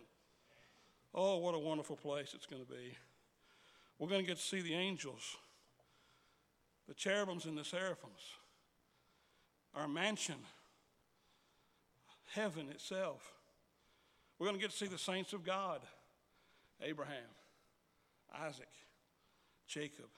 Oh, 1.15 1.39
what 1.39 1.55
a 1.55 1.59
wonderful 1.59 1.97
place 1.97 2.33
it's 2.35 2.47
going 2.47 2.63
to 2.65 2.71
be. 2.71 2.97
We're 3.99 4.09
going 4.09 4.21
to 4.21 4.27
get 4.27 4.37
to 4.37 4.43
see 4.43 4.61
the 4.61 4.75
angels, 4.75 5.37
the 6.87 6.95
cherubims 6.95 7.47
and 7.47 7.57
the 7.57 7.65
seraphims, 7.65 8.21
our 9.75 9.89
mansion, 9.89 10.37
heaven 12.33 12.69
itself. 12.69 13.33
We're 14.39 14.47
going 14.47 14.59
to 14.59 14.63
get 14.63 14.71
to 14.71 14.77
see 14.77 14.87
the 14.87 14.99
saints 14.99 15.33
of 15.33 15.45
God 15.45 15.81
Abraham, 16.83 17.31
Isaac, 18.39 18.69
Jacob, 19.67 20.11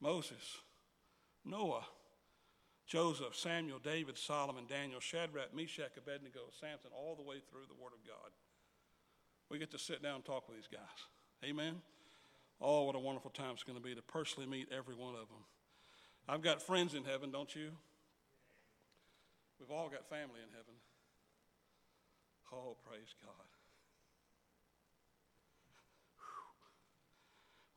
Moses, 0.00 0.58
Noah, 1.44 1.84
Joseph, 2.86 3.34
Samuel, 3.34 3.80
David, 3.82 4.18
Solomon, 4.18 4.64
Daniel, 4.68 5.00
Shadrach, 5.00 5.54
Meshach, 5.54 5.96
Abednego, 5.96 6.40
Samson, 6.60 6.90
all 6.94 7.16
the 7.16 7.22
way 7.22 7.36
through 7.50 7.66
the 7.68 7.82
Word 7.82 7.92
of 7.92 8.06
God. 8.06 8.30
We 9.52 9.58
get 9.58 9.70
to 9.72 9.78
sit 9.78 10.02
down 10.02 10.14
and 10.16 10.24
talk 10.24 10.48
with 10.48 10.56
these 10.56 10.72
guys. 10.72 10.80
Amen. 11.44 11.82
Oh, 12.58 12.84
what 12.84 12.96
a 12.96 12.98
wonderful 12.98 13.30
time 13.30 13.52
it's 13.52 13.62
going 13.62 13.76
to 13.76 13.84
be 13.84 13.94
to 13.94 14.00
personally 14.00 14.48
meet 14.48 14.72
every 14.72 14.94
one 14.94 15.12
of 15.12 15.28
them. 15.28 15.44
I've 16.26 16.40
got 16.40 16.62
friends 16.62 16.94
in 16.94 17.04
heaven, 17.04 17.30
don't 17.30 17.54
you? 17.54 17.68
We've 19.60 19.70
all 19.70 19.90
got 19.90 20.08
family 20.08 20.40
in 20.40 20.48
heaven. 20.56 20.72
Oh, 22.50 22.76
praise 22.88 23.12
God. 23.20 23.44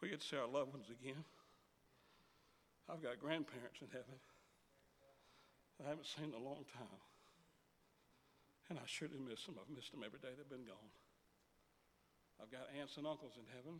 We 0.01 0.07
get 0.07 0.21
to 0.21 0.27
see 0.27 0.38
our 0.38 0.47
loved 0.47 0.71
ones 0.71 0.88
again. 0.88 1.25
I've 2.88 3.03
got 3.03 3.19
grandparents 3.19 3.81
in 3.81 3.88
heaven 3.91 4.15
I 5.83 5.89
haven't 5.89 6.07
seen 6.07 6.31
in 6.31 6.39
a 6.39 6.39
long 6.39 6.63
time. 6.71 7.03
And 8.69 8.79
I 8.79 8.83
sure 8.85 9.09
do 9.09 9.19
miss 9.19 9.43
them. 9.43 9.55
I've 9.59 9.75
missed 9.75 9.91
them 9.91 10.03
every 10.05 10.19
day 10.19 10.29
they've 10.38 10.47
been 10.47 10.63
gone. 10.63 10.88
I've 12.41 12.52
got 12.52 12.67
aunts 12.80 12.98
and 12.98 13.08
uncles 13.08 13.34
in 13.38 13.45
heaven. 13.56 13.80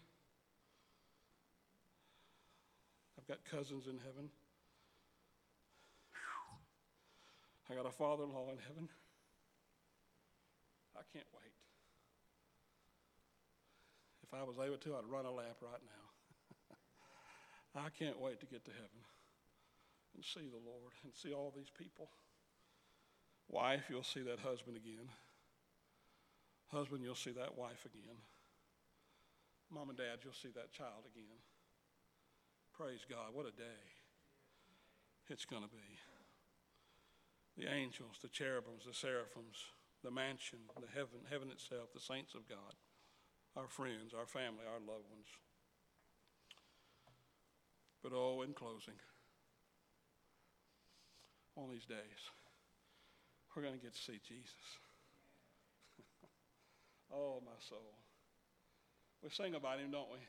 I've 3.18 3.28
got 3.28 3.39
cousins 3.50 3.88
in 3.88 3.98
heaven. 4.00 4.30
I 7.70 7.74
got 7.74 7.88
a 7.88 7.91
father 7.91 8.24
in 8.24 8.32
law 8.32 8.52
in 8.52 8.60
heaven. 8.60 8.89
I 10.96 11.02
can't 11.12 11.26
wait. 11.34 11.52
If 14.24 14.34
I 14.34 14.44
was 14.44 14.56
able 14.63 14.78
to, 14.78 14.96
I'd 14.96 15.10
run 15.10 15.26
a 15.26 15.32
lap 15.32 15.58
right 15.62 15.82
now. 15.82 16.76
I 17.86 17.89
can't 17.89 18.20
wait 18.20 18.39
to 18.41 18.46
get 18.46 18.63
to 18.65 18.72
heaven 18.72 19.02
and 20.15 20.24
see 20.24 20.48
the 20.48 20.62
Lord 20.63 20.94
and 21.04 21.13
see 21.13 21.34
all 21.34 21.52
these 21.56 21.72
people. 21.78 22.10
Wife, 23.50 23.84
you'll 23.89 24.04
see 24.04 24.22
that 24.22 24.39
husband 24.39 24.78
again. 24.78 25.10
Husband, 26.68 27.04
you'll 27.04 27.15
see 27.15 27.32
that 27.32 27.58
wife 27.58 27.86
again. 27.86 28.15
Mom 29.71 29.89
and 29.89 29.97
dad, 29.97 30.21
you'll 30.23 30.34
see 30.34 30.54
that 30.56 30.71
child 30.71 31.10
again. 31.10 31.41
Praise 32.73 33.06
God. 33.10 33.34
What 33.34 33.47
a 33.47 33.56
day 33.56 33.82
it's 35.30 35.45
going 35.45 35.63
to 35.63 35.69
be. 35.69 35.99
The 37.58 37.71
angels, 37.71 38.19
the 38.21 38.28
cherubims, 38.28 38.86
the 38.86 38.93
seraphims, 38.93 39.71
the 40.04 40.12
mansion, 40.12 40.60
the 40.75 40.91
heaven, 40.93 41.23
heaven 41.32 41.49
itself, 41.49 41.93
the 41.93 41.99
saints 41.99 42.36
of 42.36 42.47
God, 42.47 42.75
our 43.56 43.67
friends, 43.67 44.13
our 44.13 44.28
family, 44.28 44.67
our 44.67 44.80
loved 44.80 45.10
ones. 45.10 45.32
But 48.04 48.12
oh, 48.13 48.43
in 48.43 48.54
closing, 48.54 48.99
on 51.58 51.71
these 51.71 51.86
days, 51.86 52.21
we're 53.56 53.63
going 53.63 53.73
to 53.73 53.82
get 53.82 53.95
to 53.95 54.01
see 54.01 54.19
Jesus. 54.28 54.78
oh, 57.13 57.41
my 57.43 57.58
soul. 57.58 58.05
We 59.26 59.32
sing 59.32 59.56
about 59.56 59.80
him, 59.80 59.90
don't 59.90 60.12
we? 60.12 60.20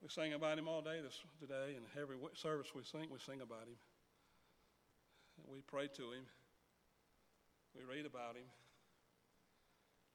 We 0.00 0.08
sing 0.08 0.32
about 0.32 0.58
him 0.58 0.68
all 0.68 0.80
day 0.80 1.02
this, 1.04 1.20
today, 1.38 1.76
and 1.76 1.84
every 2.00 2.16
service 2.32 2.68
we 2.74 2.82
sing, 2.82 3.08
we 3.12 3.18
sing 3.18 3.42
about 3.42 3.68
him. 3.68 3.76
We 5.52 5.60
pray 5.66 5.88
to 5.88 6.02
him. 6.12 6.24
We 7.76 7.84
read 7.84 8.06
about 8.06 8.36
him. 8.36 8.48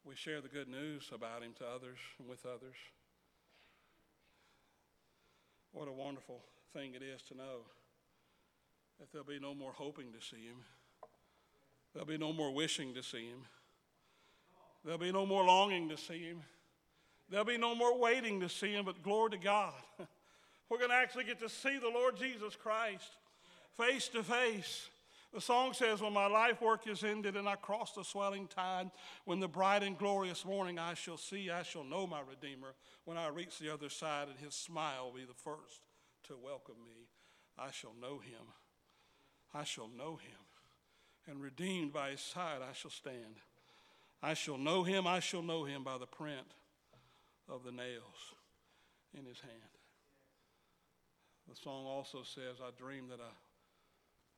We 0.03 0.15
share 0.15 0.41
the 0.41 0.47
good 0.47 0.67
news 0.67 1.11
about 1.13 1.43
him 1.43 1.53
to 1.59 1.65
others 1.67 1.99
and 2.17 2.27
with 2.27 2.43
others. 2.43 2.75
What 5.73 5.87
a 5.87 5.91
wonderful 5.91 6.41
thing 6.73 6.95
it 6.95 7.03
is 7.03 7.21
to 7.27 7.37
know 7.37 7.67
that 8.99 9.11
there'll 9.11 9.27
be 9.27 9.39
no 9.39 9.53
more 9.53 9.73
hoping 9.73 10.07
to 10.13 10.25
see 10.25 10.43
him. 10.47 10.57
There'll 11.93 12.07
be 12.07 12.17
no 12.17 12.33
more 12.33 12.51
wishing 12.51 12.95
to 12.95 13.03
see 13.03 13.27
him. 13.27 13.45
There'll 14.83 14.97
be 14.97 15.11
no 15.11 15.27
more 15.27 15.45
longing 15.45 15.87
to 15.89 15.97
see 15.97 16.23
him. 16.23 16.41
There'll 17.29 17.45
be 17.45 17.57
no 17.57 17.75
more 17.75 17.97
waiting 17.97 18.39
to 18.41 18.49
see 18.49 18.73
him, 18.73 18.85
but 18.85 19.01
glory 19.01 19.31
to 19.31 19.37
God. 19.37 19.73
We're 20.69 20.77
going 20.77 20.89
to 20.89 20.95
actually 20.95 21.25
get 21.25 21.39
to 21.39 21.49
see 21.49 21.77
the 21.77 21.89
Lord 21.89 22.17
Jesus 22.17 22.55
Christ 22.55 23.09
face 23.77 24.07
to 24.09 24.23
face. 24.23 24.89
The 25.33 25.41
song 25.41 25.73
says, 25.73 26.01
When 26.01 26.13
my 26.13 26.27
life 26.27 26.61
work 26.61 26.87
is 26.87 27.03
ended 27.03 27.35
and 27.35 27.47
I 27.47 27.55
cross 27.55 27.93
the 27.93 28.03
swelling 28.03 28.47
tide, 28.47 28.91
when 29.25 29.39
the 29.39 29.47
bright 29.47 29.83
and 29.83 29.97
glorious 29.97 30.45
morning 30.45 30.77
I 30.77 30.93
shall 30.93 31.17
see, 31.17 31.49
I 31.49 31.63
shall 31.63 31.83
know 31.83 32.05
my 32.05 32.21
Redeemer. 32.21 32.75
When 33.05 33.17
I 33.17 33.27
reach 33.29 33.57
the 33.57 33.73
other 33.73 33.89
side 33.89 34.27
and 34.27 34.37
his 34.37 34.53
smile 34.53 35.05
will 35.05 35.19
be 35.19 35.25
the 35.25 35.33
first 35.33 35.81
to 36.27 36.37
welcome 36.41 36.75
me, 36.85 37.07
I 37.57 37.71
shall 37.71 37.93
know 37.99 38.19
him. 38.19 38.45
I 39.53 39.63
shall 39.63 39.89
know 39.97 40.17
him. 40.17 40.39
And 41.27 41.41
redeemed 41.41 41.93
by 41.93 42.11
his 42.11 42.21
side 42.21 42.59
I 42.61 42.73
shall 42.73 42.91
stand. 42.91 43.37
I 44.21 44.35
shall 44.35 44.57
know 44.57 44.83
him, 44.83 45.07
I 45.07 45.19
shall 45.19 45.41
know 45.41 45.63
him 45.63 45.83
by 45.83 45.97
the 45.97 46.05
print 46.05 46.47
of 47.49 47.63
the 47.63 47.71
nails 47.71 48.35
in 49.13 49.25
his 49.25 49.39
hand. 49.39 49.73
The 51.47 51.59
song 51.59 51.85
also 51.85 52.23
says, 52.23 52.63
I 52.63 52.71
dreamed 52.75 53.11
that 53.11 53.19
I 53.19 53.33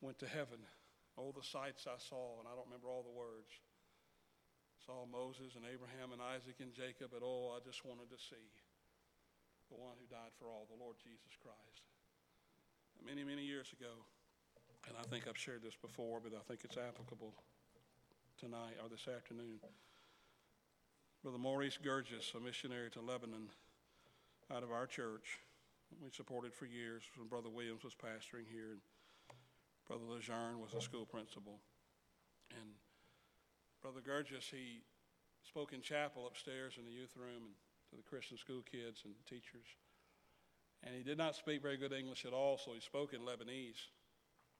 went 0.02 0.18
to 0.20 0.28
heaven. 0.28 0.60
All 1.16 1.32
the 1.32 1.46
sights 1.46 1.88
I 1.88 2.02
saw, 2.02 2.42
and 2.42 2.50
I 2.50 2.58
don't 2.58 2.68
remember 2.68 2.90
all 2.90 3.06
the 3.06 3.14
words. 3.14 3.54
Saw 4.84 5.06
Moses 5.08 5.56
and 5.56 5.64
Abraham 5.66 6.12
and 6.12 6.22
Isaac 6.22 6.60
and 6.60 6.74
Jacob, 6.74 7.14
but 7.14 7.24
oh, 7.24 7.56
I 7.56 7.64
just 7.64 7.86
wanted 7.86 8.12
to 8.12 8.20
see 8.20 8.46
the 9.72 9.78
one 9.80 9.98
who 9.98 10.06
died 10.06 10.34
for 10.38 10.52
all, 10.52 10.68
the 10.70 10.78
Lord 10.78 10.98
Jesus 11.02 11.34
Christ. 11.42 11.86
Many, 13.02 13.24
many 13.24 13.42
years 13.42 13.74
ago, 13.74 14.06
and 14.86 14.94
I 14.98 15.06
think 15.10 15.26
I've 15.26 15.38
shared 15.38 15.64
this 15.64 15.78
before, 15.78 16.22
but 16.22 16.38
I 16.38 16.44
think 16.46 16.62
it's 16.64 16.78
applicable 16.78 17.34
tonight 18.38 18.78
or 18.82 18.90
this 18.90 19.10
afternoon. 19.10 19.58
Brother 21.26 21.42
Maurice 21.42 21.80
Gurgis, 21.84 22.36
a 22.36 22.40
missionary 22.40 22.92
to 22.92 23.02
Lebanon 23.02 23.50
out 24.54 24.62
of 24.62 24.70
our 24.70 24.86
church. 24.86 25.42
We 26.00 26.12
supported 26.12 26.54
for 26.54 26.68
years 26.68 27.02
when 27.18 27.28
Brother 27.28 27.50
Williams 27.50 27.84
was 27.84 27.96
pastoring 27.98 28.46
here. 28.46 28.78
And 28.78 28.82
Brother 29.88 30.06
Lejeune 30.06 30.62
was 30.62 30.76
a 30.78 30.82
school 30.82 31.04
principal. 31.04 31.58
And 32.52 32.70
Brother 33.82 34.02
Gurgis, 34.06 34.54
he 34.54 34.86
spoke 35.42 35.74
in 35.74 35.82
chapel 35.82 36.28
upstairs 36.28 36.78
in 36.78 36.86
the 36.86 36.92
youth 36.92 37.18
room 37.18 37.42
and 37.42 37.58
to 37.90 37.96
the 37.98 38.06
Christian 38.06 38.38
school 38.38 38.62
kids 38.62 39.02
and 39.04 39.16
teachers. 39.26 39.66
And 40.84 40.94
he 40.94 41.02
did 41.02 41.18
not 41.18 41.34
speak 41.34 41.60
very 41.60 41.78
good 41.78 41.92
English 41.92 42.26
at 42.26 42.34
all, 42.34 42.60
so 42.64 42.70
he 42.76 42.80
spoke 42.80 43.16
in 43.16 43.22
Lebanese, 43.22 43.90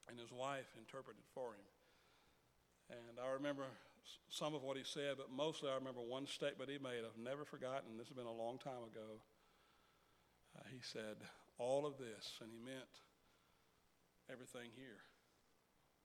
and 0.10 0.18
his 0.18 0.32
wife 0.32 0.74
interpreted 0.82 1.30
for 1.32 1.54
him. 1.54 1.70
And 2.90 3.20
I 3.24 3.30
remember 3.34 3.66
some 4.30 4.54
of 4.54 4.64
what 4.64 4.78
he 4.78 4.84
said, 4.84 5.16
but 5.18 5.32
mostly 5.32 5.70
I 5.70 5.76
remember 5.76 6.02
one 6.02 6.28
statement 6.28 6.70
he 6.70 6.78
made 6.78 7.06
I've 7.06 7.18
never 7.18 7.46
forgotten. 7.46 7.98
This 7.98 8.08
has 8.08 8.18
been 8.18 8.30
a 8.30 8.34
long 8.34 8.58
time 8.58 8.84
ago. 8.86 9.22
Uh, 10.58 10.64
he 10.72 10.80
said, 10.82 11.18
All 11.58 11.86
of 11.86 11.98
this, 11.98 12.40
and 12.42 12.50
he 12.52 12.60
meant 12.60 13.02
everything 14.32 14.70
here, 14.76 15.04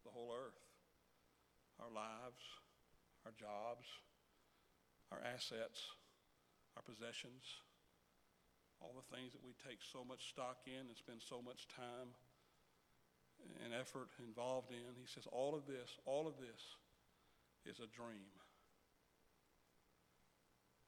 the 0.05 0.11
whole 0.11 0.33
earth, 0.33 0.61
our 1.81 1.91
lives, 1.91 2.43
our 3.25 3.33
jobs, 3.33 3.87
our 5.13 5.21
assets, 5.25 5.91
our 6.77 6.83
possessions, 6.83 7.45
all 8.81 8.97
the 8.97 9.17
things 9.17 9.33
that 9.33 9.45
we 9.45 9.53
take 9.67 9.81
so 9.85 10.05
much 10.05 10.31
stock 10.31 10.65
in 10.67 10.89
and 10.89 10.97
spend 10.97 11.21
so 11.21 11.43
much 11.43 11.69
time 11.69 12.17
and 13.65 13.73
effort 13.73 14.09
involved 14.21 14.71
in. 14.71 14.97
He 14.97 15.09
says, 15.09 15.25
all 15.33 15.55
of 15.55 15.67
this, 15.67 15.97
all 16.05 16.27
of 16.29 16.37
this 16.41 16.77
is 17.67 17.79
a 17.79 17.87
dream. 17.87 18.33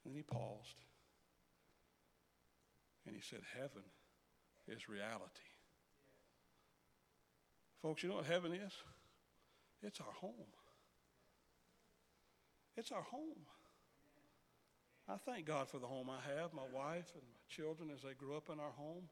And 0.03 0.13
then 0.13 0.15
he 0.15 0.23
paused. 0.23 0.77
And 3.05 3.15
he 3.15 3.21
said, 3.21 3.41
Heaven 3.55 3.83
is 4.67 4.89
reality. 4.89 5.49
Folks, 7.81 8.01
you 8.01 8.09
know 8.09 8.15
what 8.15 8.25
heaven 8.25 8.53
is? 8.53 8.71
It's 9.81 9.99
our 9.99 10.13
home. 10.21 10.53
It's 12.77 12.91
our 12.91 13.01
home. 13.01 13.45
I 15.07 15.17
thank 15.25 15.45
God 15.45 15.67
for 15.67 15.79
the 15.79 15.87
home 15.87 16.09
I 16.09 16.21
have, 16.37 16.53
my 16.53 16.63
wife 16.73 17.11
and 17.13 17.23
my 17.23 17.43
children 17.49 17.89
as 17.93 18.01
they 18.03 18.13
grew 18.13 18.37
up 18.37 18.49
in 18.51 18.59
our 18.59 18.71
home. 18.71 19.03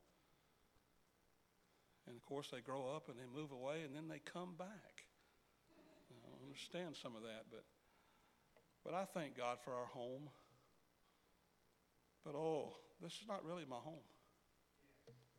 And 2.08 2.15
of 2.15 2.24
course, 2.26 2.50
they 2.52 2.62
grow 2.62 2.95
up 2.95 3.10
and 3.10 3.17
they 3.17 3.39
move 3.39 3.52
away 3.52 3.84
and 3.84 3.95
then 3.95 4.08
they 4.08 4.19
come 4.19 4.56
back. 4.58 4.90
Understand 6.52 6.98
some 7.02 7.16
of 7.16 7.22
that, 7.22 7.46
but, 7.50 7.64
but 8.84 8.94
I 8.94 9.06
thank 9.06 9.38
God 9.38 9.60
for 9.64 9.72
our 9.72 9.86
home. 9.86 10.28
But 12.26 12.36
oh, 12.36 12.74
this 13.02 13.14
is 13.14 13.24
not 13.26 13.46
really 13.46 13.64
my 13.70 13.78
home. 13.78 14.04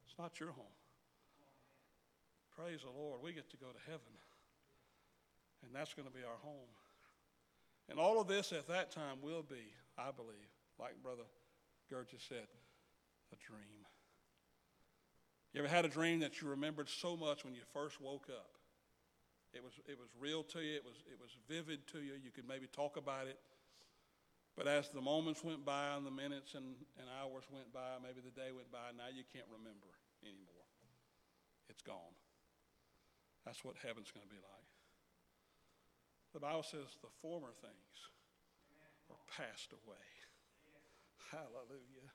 It's 0.07 0.19
not 0.19 0.41
your 0.41 0.53
home. 0.53 0.73
Praise 2.57 2.81
the 2.81 2.99
Lord. 2.99 3.21
We 3.23 3.35
get 3.35 3.51
to 3.51 3.59
go 3.59 3.67
to 3.67 3.79
heaven. 3.85 4.17
And 5.63 5.75
that's 5.75 5.93
going 5.93 6.09
to 6.09 6.15
be 6.15 6.25
our 6.25 6.41
home. 6.41 6.73
And 7.91 7.99
all 7.99 8.19
of 8.19 8.27
this 8.27 8.51
at 8.51 8.67
that 8.69 8.91
time 8.91 9.19
will 9.21 9.43
be, 9.43 9.69
I 9.99 10.13
believe, 10.17 10.49
like 10.81 10.95
Brother 11.03 11.29
Gurgis 11.93 12.27
said, 12.27 12.49
a 13.35 13.37
dream. 13.37 13.85
You 15.53 15.61
ever 15.61 15.69
had 15.69 15.85
a 15.85 15.89
dream 15.89 16.21
that 16.21 16.41
you 16.41 16.49
remembered 16.49 16.89
so 16.89 17.19
much 17.19 17.45
when 17.45 17.55
you 17.55 17.61
first 17.75 18.01
woke 18.01 18.29
up? 18.31 18.57
It 19.53 19.63
was, 19.63 19.77
it 19.85 20.01
was 20.01 20.09
real 20.19 20.43
to 20.57 20.61
you, 20.61 20.77
it 20.77 20.85
was, 20.85 20.97
it 21.13 21.21
was 21.21 21.37
vivid 21.49 21.87
to 21.93 22.01
you, 22.01 22.17
you 22.17 22.33
could 22.33 22.49
maybe 22.49 22.67
talk 22.67 22.97
about 22.97 23.29
it. 23.29 23.39
But 24.57 24.69
as 24.69 24.89
the 24.89 25.01
moments 25.01 25.45
went 25.45 25.65
by 25.65 25.97
and 25.97 26.05
the 26.05 26.13
minutes 26.13 26.55
and, 26.55 26.77
and 26.97 27.07
hours 27.21 27.45
went 27.53 27.73
by, 27.73 28.01
maybe 28.01 28.21
the 28.21 28.33
day 28.33 28.53
went 28.53 28.73
by, 28.73 28.93
now 28.97 29.09
you 29.13 29.25
can't 29.33 29.49
remember 29.49 29.89
anymore. 30.25 30.69
It's 31.69 31.81
gone. 31.81 32.17
That's 33.45 33.65
what 33.65 33.77
heaven's 33.81 34.13
going 34.13 34.25
to 34.25 34.33
be 34.33 34.41
like. 34.41 34.69
The 36.33 36.41
Bible 36.41 36.63
says 36.65 36.97
the 37.01 37.13
former 37.21 37.53
things 37.61 37.97
are 39.11 39.21
passed 39.37 39.73
away. 39.73 40.09
Hallelujah. 41.31 42.09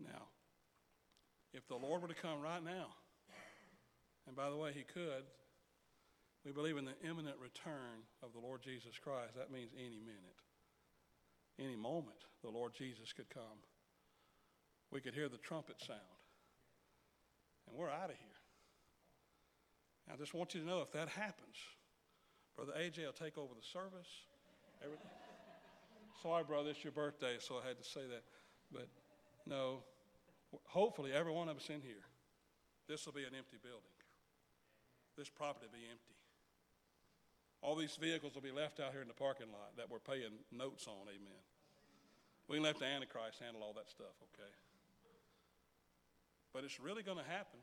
Now, 0.00 0.28
if 1.52 1.66
the 1.68 1.76
Lord 1.76 2.02
were 2.02 2.08
to 2.08 2.14
come 2.14 2.40
right 2.40 2.64
now, 2.64 2.96
and 4.26 4.36
by 4.36 4.50
the 4.50 4.56
way, 4.56 4.72
he 4.72 4.84
could, 4.84 5.24
we 6.44 6.52
believe 6.52 6.76
in 6.76 6.84
the 6.84 6.96
imminent 7.02 7.36
return 7.40 8.06
of 8.22 8.32
the 8.32 8.38
Lord 8.38 8.62
Jesus 8.62 8.98
Christ. 9.02 9.34
That 9.36 9.50
means 9.50 9.70
any 9.76 9.98
minute, 9.98 10.38
any 11.58 11.76
moment, 11.76 12.24
the 12.42 12.50
Lord 12.50 12.74
Jesus 12.74 13.12
could 13.12 13.28
come. 13.28 13.62
We 14.90 15.00
could 15.00 15.14
hear 15.14 15.28
the 15.28 15.38
trumpet 15.38 15.76
sound, 15.80 16.00
and 17.68 17.76
we're 17.76 17.90
out 17.90 18.10
of 18.10 18.16
here. 18.16 18.38
I 20.12 20.16
just 20.16 20.32
want 20.32 20.54
you 20.54 20.60
to 20.60 20.66
know 20.66 20.80
if 20.80 20.92
that 20.92 21.08
happens, 21.08 21.56
Brother 22.56 22.72
AJ 22.78 23.04
will 23.04 23.12
take 23.12 23.36
over 23.36 23.52
the 23.54 23.66
service. 23.66 24.08
Everything. 24.82 25.06
Sorry, 26.22 26.44
brother, 26.44 26.70
it's 26.70 26.82
your 26.82 26.92
birthday, 26.92 27.36
so 27.38 27.60
I 27.62 27.68
had 27.68 27.78
to 27.78 27.84
say 27.84 28.00
that. 28.08 28.24
But 28.72 28.88
no, 29.46 29.84
hopefully, 30.66 31.12
every 31.12 31.32
one 31.32 31.48
of 31.48 31.56
us 31.56 31.68
in 31.68 31.80
here, 31.80 32.02
this 32.88 33.06
will 33.06 33.12
be 33.12 33.22
an 33.22 33.34
empty 33.36 33.58
building. 33.62 33.94
This 35.16 35.28
property 35.28 35.66
will 35.70 35.78
be 35.78 35.84
empty. 35.90 36.17
All 37.60 37.74
these 37.74 37.96
vehicles 37.96 38.34
will 38.34 38.42
be 38.42 38.52
left 38.52 38.78
out 38.78 38.92
here 38.92 39.02
in 39.02 39.08
the 39.08 39.18
parking 39.18 39.50
lot 39.50 39.76
that 39.76 39.90
we're 39.90 39.98
paying 39.98 40.38
notes 40.52 40.86
on, 40.86 41.08
amen. 41.08 41.42
We 42.46 42.56
can 42.56 42.64
let 42.64 42.78
the 42.78 42.86
Antichrist 42.86 43.40
handle 43.42 43.62
all 43.62 43.74
that 43.74 43.90
stuff, 43.90 44.14
okay? 44.32 44.52
But 46.54 46.64
it's 46.64 46.80
really 46.80 47.02
going 47.02 47.18
to 47.18 47.28
happen. 47.28 47.60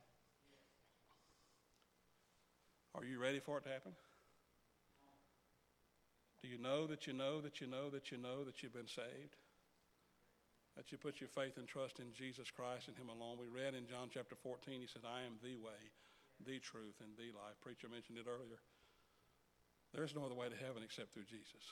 Are 2.93 3.03
you 3.03 3.19
ready 3.19 3.39
for 3.39 3.57
it 3.57 3.63
to 3.63 3.69
happen? 3.69 3.91
Do 6.41 6.47
you 6.47 6.61
know 6.61 6.85
that 6.87 7.07
you 7.07 7.13
know 7.13 7.41
that 7.41 7.59
you 7.59 7.67
know 7.67 7.89
that 7.89 8.11
you 8.11 8.17
know 8.17 8.43
that 8.45 8.61
you've 8.61 8.75
been 8.75 8.87
saved? 8.87 9.35
That 10.77 10.91
you 10.91 10.97
put 10.99 11.19
your 11.19 11.31
faith 11.31 11.57
and 11.57 11.67
trust 11.67 11.99
in 11.99 12.13
Jesus 12.13 12.51
Christ 12.51 12.87
and 12.87 12.95
Him 12.95 13.09
alone. 13.09 13.39
We 13.39 13.47
read 13.49 13.73
in 13.73 13.87
John 13.87 14.13
chapter 14.13 14.35
14, 14.35 14.79
He 14.79 14.87
said, 14.87 15.01
I 15.07 15.25
am 15.25 15.41
the 15.41 15.57
way, 15.57 15.81
the 16.45 16.59
truth, 16.59 17.01
and 17.01 17.17
the 17.17 17.33
life. 17.33 17.57
Preacher 17.63 17.87
mentioned 17.89 18.19
it 18.19 18.27
earlier. 18.29 18.59
There's 19.95 20.11
no 20.11 20.27
other 20.27 20.35
way 20.35 20.51
to 20.51 20.59
heaven 20.59 20.83
except 20.83 21.15
through 21.15 21.23
Jesus. 21.31 21.63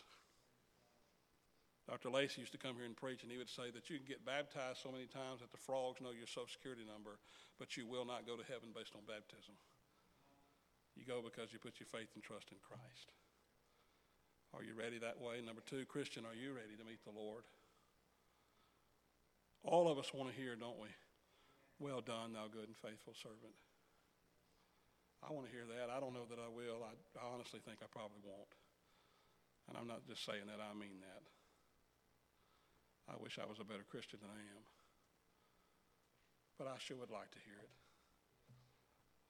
Dr. 1.92 2.08
Lacey 2.08 2.40
used 2.40 2.56
to 2.56 2.62
come 2.62 2.80
here 2.80 2.88
and 2.88 2.96
preach, 2.96 3.28
and 3.28 3.32
he 3.32 3.36
would 3.36 3.52
say 3.52 3.68
that 3.76 3.92
you 3.92 4.00
can 4.00 4.08
get 4.08 4.24
baptized 4.24 4.80
so 4.80 4.88
many 4.88 5.04
times 5.12 5.44
that 5.44 5.52
the 5.52 5.60
frogs 5.60 6.00
know 6.00 6.16
your 6.16 6.32
social 6.32 6.48
security 6.48 6.88
number, 6.88 7.20
but 7.60 7.76
you 7.76 7.84
will 7.84 8.08
not 8.08 8.24
go 8.24 8.40
to 8.40 8.48
heaven 8.48 8.72
based 8.72 8.96
on 8.96 9.04
baptism. 9.04 9.60
You 10.96 11.04
go 11.04 11.20
because 11.20 11.52
you 11.52 11.60
put 11.60 11.84
your 11.84 11.92
faith 11.92 12.08
and 12.16 12.24
trust 12.24 12.56
in 12.56 12.64
Christ. 12.64 13.12
Are 14.56 14.64
you 14.64 14.72
ready 14.72 14.96
that 15.04 15.20
way? 15.20 15.44
Number 15.44 15.66
two, 15.68 15.84
Christian, 15.84 16.24
are 16.24 16.38
you 16.38 16.56
ready 16.56 16.80
to 16.80 16.88
meet 16.88 17.04
the 17.04 17.12
Lord? 17.12 17.44
All 19.68 19.92
of 19.92 20.00
us 20.00 20.16
want 20.16 20.32
to 20.32 20.36
hear, 20.40 20.56
don't 20.56 20.80
we? 20.80 20.88
Well 21.84 22.00
done, 22.00 22.32
thou 22.32 22.48
good 22.48 22.72
and 22.72 22.78
faithful 22.80 23.20
servant. 23.20 23.52
I 25.24 25.32
want 25.32 25.48
to 25.48 25.54
hear 25.56 25.64
that. 25.80 25.88
I 25.88 26.04
don't 26.04 26.12
know 26.12 26.28
that 26.28 26.40
I 26.40 26.52
will. 26.52 26.84
I, 26.84 26.92
I 27.16 27.32
honestly 27.32 27.64
think 27.64 27.80
I 27.80 27.88
probably 27.88 28.20
won't. 28.24 28.52
And 29.72 29.80
I'm 29.80 29.88
not 29.88 30.04
just 30.04 30.28
saying 30.28 30.52
that, 30.52 30.60
I 30.60 30.76
mean 30.76 31.00
that. 31.00 31.24
I 33.08 33.16
wish 33.20 33.40
I 33.40 33.48
was 33.48 33.60
a 33.60 33.68
better 33.68 33.88
Christian 33.88 34.20
than 34.20 34.32
I 34.32 34.40
am. 34.40 34.64
But 36.60 36.68
I 36.68 36.76
sure 36.80 37.00
would 37.00 37.12
like 37.12 37.32
to 37.32 37.42
hear 37.48 37.60
it. 37.60 37.72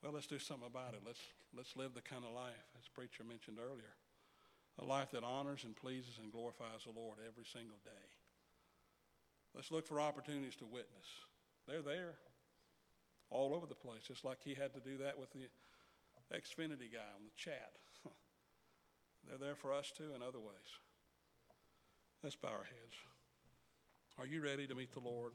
Well, 0.01 0.11
let's 0.11 0.27
do 0.27 0.41
something 0.41 0.67
about 0.67 0.97
it. 0.97 1.01
Let's, 1.05 1.21
let's 1.55 1.77
live 1.77 1.93
the 1.93 2.03
kind 2.03 2.25
of 2.25 2.33
life, 2.35 2.67
as 2.75 2.89
preacher 2.89 3.23
mentioned 3.23 3.57
earlier, 3.61 3.95
a 4.81 4.85
life 4.85 5.11
that 5.13 5.23
honors 5.23 5.63
and 5.63 5.77
pleases 5.77 6.19
and 6.21 6.33
glorifies 6.33 6.83
the 6.83 6.91
Lord 6.91 7.21
every 7.23 7.45
single 7.45 7.79
day. 7.85 8.07
Let's 9.55 9.71
look 9.71 9.87
for 9.87 10.01
opportunities 10.01 10.57
to 10.57 10.65
witness. 10.65 11.07
They're 11.69 11.85
there 11.85 12.17
all 13.29 13.53
over 13.53 13.65
the 13.65 13.79
place, 13.79 14.03
just 14.05 14.25
like 14.25 14.39
he 14.43 14.53
had 14.53 14.73
to 14.73 14.81
do 14.81 14.97
that 14.97 15.17
with 15.17 15.31
the 15.31 15.47
Xfinity 16.31 16.91
guy 16.91 17.09
on 17.15 17.23
the 17.25 17.33
chat. 17.35 17.71
They're 19.27 19.37
there 19.37 19.55
for 19.55 19.73
us 19.73 19.91
too 19.95 20.13
in 20.15 20.21
other 20.21 20.39
ways. 20.39 20.71
Let's 22.23 22.35
bow 22.35 22.49
our 22.49 22.63
heads. 22.63 22.95
Are 24.17 24.25
you 24.25 24.41
ready 24.41 24.67
to 24.67 24.75
meet 24.75 24.93
the 24.93 24.99
Lord? 24.99 25.33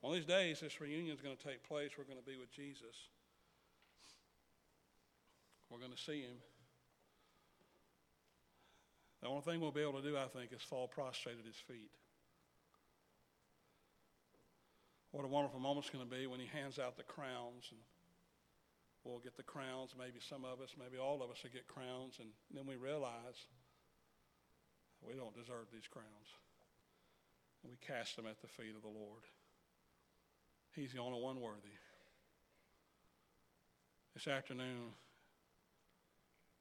One 0.00 0.12
of 0.12 0.18
these 0.18 0.28
days, 0.28 0.60
this 0.60 0.80
reunion 0.80 1.14
is 1.14 1.20
going 1.20 1.36
to 1.36 1.42
take 1.42 1.66
place. 1.66 1.90
We're 1.96 2.04
going 2.04 2.20
to 2.20 2.30
be 2.30 2.36
with 2.36 2.52
Jesus. 2.52 3.08
We're 5.70 5.78
going 5.78 5.92
to 5.92 5.98
see 5.98 6.20
him. 6.20 6.36
The 9.22 9.28
only 9.28 9.42
thing 9.42 9.60
we'll 9.60 9.72
be 9.72 9.80
able 9.80 10.00
to 10.00 10.08
do, 10.08 10.16
I 10.16 10.26
think, 10.26 10.52
is 10.52 10.62
fall 10.62 10.86
prostrate 10.86 11.36
at 11.40 11.46
his 11.46 11.56
feet. 11.56 11.90
What 15.10 15.24
a 15.24 15.28
wonderful 15.28 15.58
moment's 15.58 15.90
going 15.90 16.04
to 16.04 16.10
be 16.10 16.26
when 16.26 16.38
he 16.38 16.46
hands 16.46 16.78
out 16.78 16.96
the 16.96 17.02
crowns 17.02 17.64
and 17.70 17.80
we'll 19.06 19.22
get 19.22 19.36
the 19.36 19.46
crowns. 19.46 19.94
Maybe 19.96 20.18
some 20.18 20.44
of 20.44 20.60
us, 20.60 20.74
maybe 20.74 20.98
all 20.98 21.22
of 21.22 21.30
us 21.30 21.42
will 21.42 21.54
get 21.54 21.66
crowns, 21.66 22.18
and 22.18 22.28
then 22.52 22.66
we 22.66 22.76
realize 22.76 23.46
we 25.06 25.14
don't 25.14 25.34
deserve 25.34 25.70
these 25.72 25.86
crowns. 25.86 26.28
And 27.62 27.70
we 27.70 27.78
cast 27.78 28.16
them 28.16 28.26
at 28.26 28.40
the 28.42 28.50
feet 28.50 28.74
of 28.74 28.82
the 28.82 28.92
Lord. 28.92 29.22
He's 30.74 30.92
the 30.92 31.00
only 31.00 31.20
one 31.20 31.40
worthy. 31.40 31.78
This 34.14 34.28
afternoon, 34.28 34.92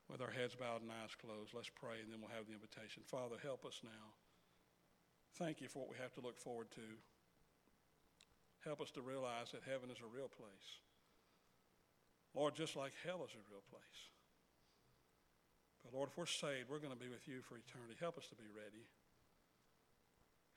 with 0.09 0.21
our 0.21 0.29
heads 0.29 0.55
bowed 0.55 0.81
and 0.81 0.91
eyes 0.91 1.15
closed, 1.17 1.53
let's 1.55 1.71
pray 1.73 2.03
and 2.03 2.11
then 2.11 2.21
we'll 2.21 2.35
have 2.35 2.47
the 2.47 2.53
invitation. 2.53 3.03
Father, 3.05 3.35
help 3.41 3.65
us 3.65 3.81
now. 3.83 4.13
Thank 5.35 5.59
you 5.59 5.67
for 5.67 5.79
what 5.79 5.91
we 5.91 5.97
have 5.97 6.13
to 6.15 6.21
look 6.21 6.39
forward 6.39 6.71
to. 6.75 6.87
Help 8.63 8.81
us 8.81 8.91
to 8.91 9.01
realize 9.01 9.51
that 9.51 9.63
heaven 9.67 9.91
is 9.91 9.99
a 9.99 10.07
real 10.07 10.29
place. 10.29 10.84
Lord, 12.35 12.53
just 12.53 12.75
like 12.75 12.91
hell 13.07 13.23
is 13.23 13.31
a 13.31 13.41
real 13.47 13.63
place. 13.71 14.01
But 15.81 15.95
Lord, 15.95 16.11
if 16.11 16.17
we're 16.19 16.27
saved, 16.27 16.67
we're 16.67 16.83
going 16.83 16.91
to 16.91 16.99
be 16.99 17.07
with 17.07 17.23
you 17.31 17.39
for 17.47 17.55
eternity. 17.55 17.95
Help 17.95 18.19
us 18.19 18.27
to 18.27 18.35
be 18.35 18.51
ready. 18.51 18.83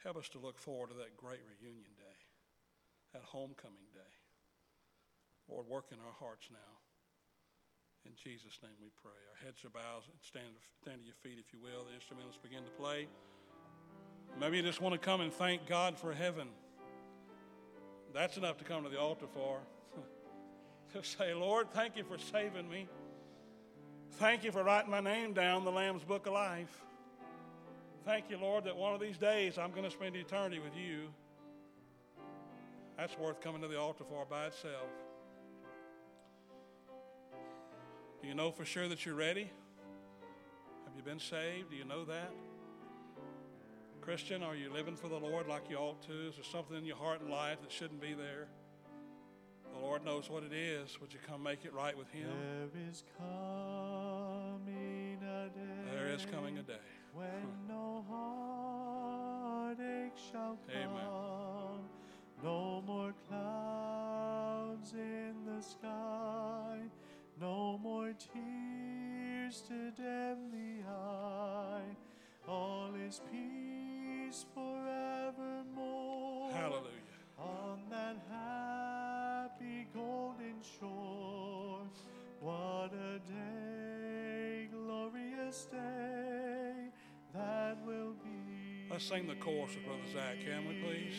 Help 0.03 0.19
us 0.19 0.29
to 0.35 0.43
look 0.43 0.59
forward 0.59 0.91
to 0.91 0.99
that 0.99 1.15
great 1.15 1.41
reunion 1.47 1.95
day, 1.95 2.19
that 3.15 3.23
homecoming 3.23 3.87
day. 3.95 4.15
Lord, 5.47 5.67
work 5.71 5.95
in 5.95 5.99
our 6.03 6.17
hearts 6.19 6.51
now. 6.51 6.73
In 8.07 8.13
Jesus' 8.15 8.59
name 8.63 8.75
we 8.81 8.91
pray. 9.03 9.15
Our 9.31 9.47
heads 9.47 9.65
are 9.65 9.71
bowed. 9.71 10.03
Stand, 10.23 10.59
stand 10.83 11.01
to 11.01 11.07
your 11.07 11.19
feet, 11.23 11.39
if 11.39 11.53
you 11.53 11.61
will. 11.61 11.87
The 11.87 11.95
instrumentals 11.95 12.41
begin 12.43 12.65
to 12.65 12.71
play. 12.75 13.07
Maybe 14.41 14.59
you 14.59 14.63
just 14.63 14.81
want 14.81 14.95
to 14.95 15.01
come 15.01 15.21
and 15.21 15.33
thank 15.33 15.67
God 15.67 15.99
for 15.99 16.13
heaven. 16.13 16.49
That's 18.15 18.37
enough 18.37 18.57
to 18.59 18.65
come 18.65 18.85
to 18.85 18.89
the 18.89 18.99
altar 18.99 19.27
for. 19.33 19.61
Just 20.93 21.19
say, 21.19 21.35
Lord, 21.35 21.71
thank 21.73 21.97
you 21.97 22.05
for 22.05 22.19
saving 22.19 22.69
me. 22.69 22.89
Thank 24.13 24.43
you 24.43 24.51
for 24.51 24.63
writing 24.63 24.91
my 24.91 25.01
name 25.01 25.33
down 25.33 25.59
in 25.59 25.65
the 25.65 25.71
Lamb's 25.71 26.03
Book 26.03 26.27
of 26.27 26.33
Life. 26.33 26.85
Thank 28.05 28.31
you, 28.31 28.39
Lord, 28.39 28.65
that 28.65 28.77
one 28.77 28.95
of 28.95 29.01
these 29.01 29.19
days 29.19 29.59
I'm 29.59 29.71
going 29.71 29.85
to 29.85 29.91
spend 29.91 30.17
eternity 30.17 30.59
with 30.59 30.75
you. 30.77 31.09
That's 32.97 33.17
worth 33.19 33.41
coming 33.41 33.61
to 33.63 33.69
the 33.69 33.79
altar 33.79 34.05
for 34.09 34.25
by 34.25 34.47
itself. 34.47 34.89
Do 38.21 38.27
you 38.27 38.35
know 38.35 38.51
for 38.51 38.65
sure 38.65 38.89
that 38.89 39.07
you're 39.07 39.15
ready? 39.15 39.51
Have 40.85 40.97
you 40.97 41.03
been 41.03 41.21
saved? 41.21 41.71
Do 41.71 41.77
you 41.77 41.85
know 41.85 42.05
that? 42.07 42.33
Christian, 44.01 44.43
are 44.43 44.57
you 44.57 44.73
living 44.73 44.97
for 44.97 45.09
the 45.09 45.19
Lord 45.19 45.47
like 45.47 45.69
you 45.69 45.77
ought 45.77 46.03
to? 46.05 46.29
Is 46.29 46.37
there 46.37 46.45
something 46.45 46.77
in 46.77 46.85
your 46.85 46.97
heart 46.97 47.21
and 47.21 47.31
life 47.31 47.61
that 47.61 47.71
shouldn't 47.71 48.01
be 48.01 48.15
there? 48.15 48.49
The 49.75 49.81
Lord 49.81 50.05
knows 50.05 50.31
what 50.31 50.43
it 50.43 50.53
is. 50.53 51.01
Would 51.01 51.13
you 51.13 51.19
come 51.27 51.43
make 51.43 51.65
it 51.65 51.73
right 51.73 51.97
with 51.97 52.11
Him? 52.11 52.29
There 52.73 52.83
is 52.91 53.03
coming 53.19 55.19
a 55.23 55.49
day. 55.49 55.95
There 55.95 56.09
is 56.09 56.27
coming 56.27 56.59
a 56.59 56.63
day. 56.63 56.75
When 57.13 57.27
hmm. 57.27 57.69
no 57.69 58.05
heartache 59.69 60.19
shall 60.31 60.59
come. 60.67 60.77
Amen. 60.77 61.89
No 62.43 62.83
more 62.87 63.15
clouds 63.29 64.93
in 64.93 65.35
the 65.45 65.61
sky. 65.63 66.81
No 67.41 67.79
more 67.79 68.13
tears 68.13 69.63
to 69.69 69.93
dim 69.93 70.51
the 70.51 70.83
eye. 70.89 71.97
All 72.49 72.91
is 73.07 73.21
peace 73.31 74.45
forevermore. 74.55 76.08
Glorious 85.49 85.67
day 85.71 86.91
that 87.35 87.79
will 87.87 88.13
be. 88.23 88.91
Let's 88.91 89.05
sing 89.05 89.27
the 89.27 89.35
chorus 89.37 89.75
with 89.75 89.85
Brother 89.85 90.01
Zach, 90.13 90.37
can 90.45 90.69
we 90.69 90.75
please? 90.83 91.15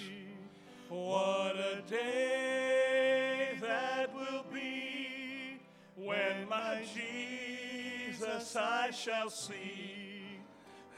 What 0.88 1.56
a 1.56 1.82
day 1.89 3.58
that 3.62 4.13
will 4.13 4.46
be 4.54 5.60
when 5.96 6.48
my 6.50 6.84
Jesus 6.94 8.56
I 8.56 8.92
shall 8.92 9.30
see, 9.30 10.39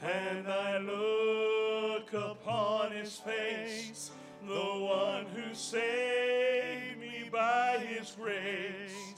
and 0.02 0.48
I 0.48 0.78
look 0.78 2.12
upon 2.12 2.92
his 2.92 3.16
face, 3.16 4.10
the 4.46 4.54
one 4.54 5.26
who 5.34 5.54
saved 5.54 6.98
me 7.00 7.28
by 7.30 7.78
his 7.78 8.10
grace. 8.10 9.11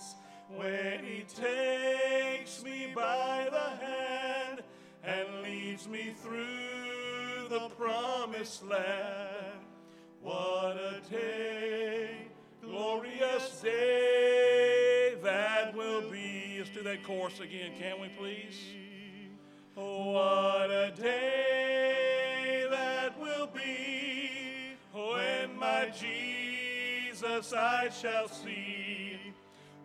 Leads 5.74 5.88
me 5.88 6.14
through 6.22 7.48
the 7.48 7.68
promised 7.76 8.64
land. 8.64 9.58
What 10.22 10.76
a 10.76 11.00
day, 11.10 12.28
glorious 12.62 13.60
day 13.60 15.16
that 15.20 15.74
will 15.74 16.08
be. 16.12 16.58
Let's 16.58 16.70
do 16.70 16.82
that 16.84 17.02
chorus 17.02 17.40
again, 17.40 17.72
can 17.76 18.00
we 18.00 18.06
please? 18.16 18.56
What 19.74 20.70
a 20.70 20.92
day 20.96 22.66
that 22.70 23.20
will 23.20 23.48
be 23.48 24.76
when 24.92 25.58
my 25.58 25.90
Jesus 25.90 27.52
I 27.52 27.88
shall 27.88 28.28
see. 28.28 29.18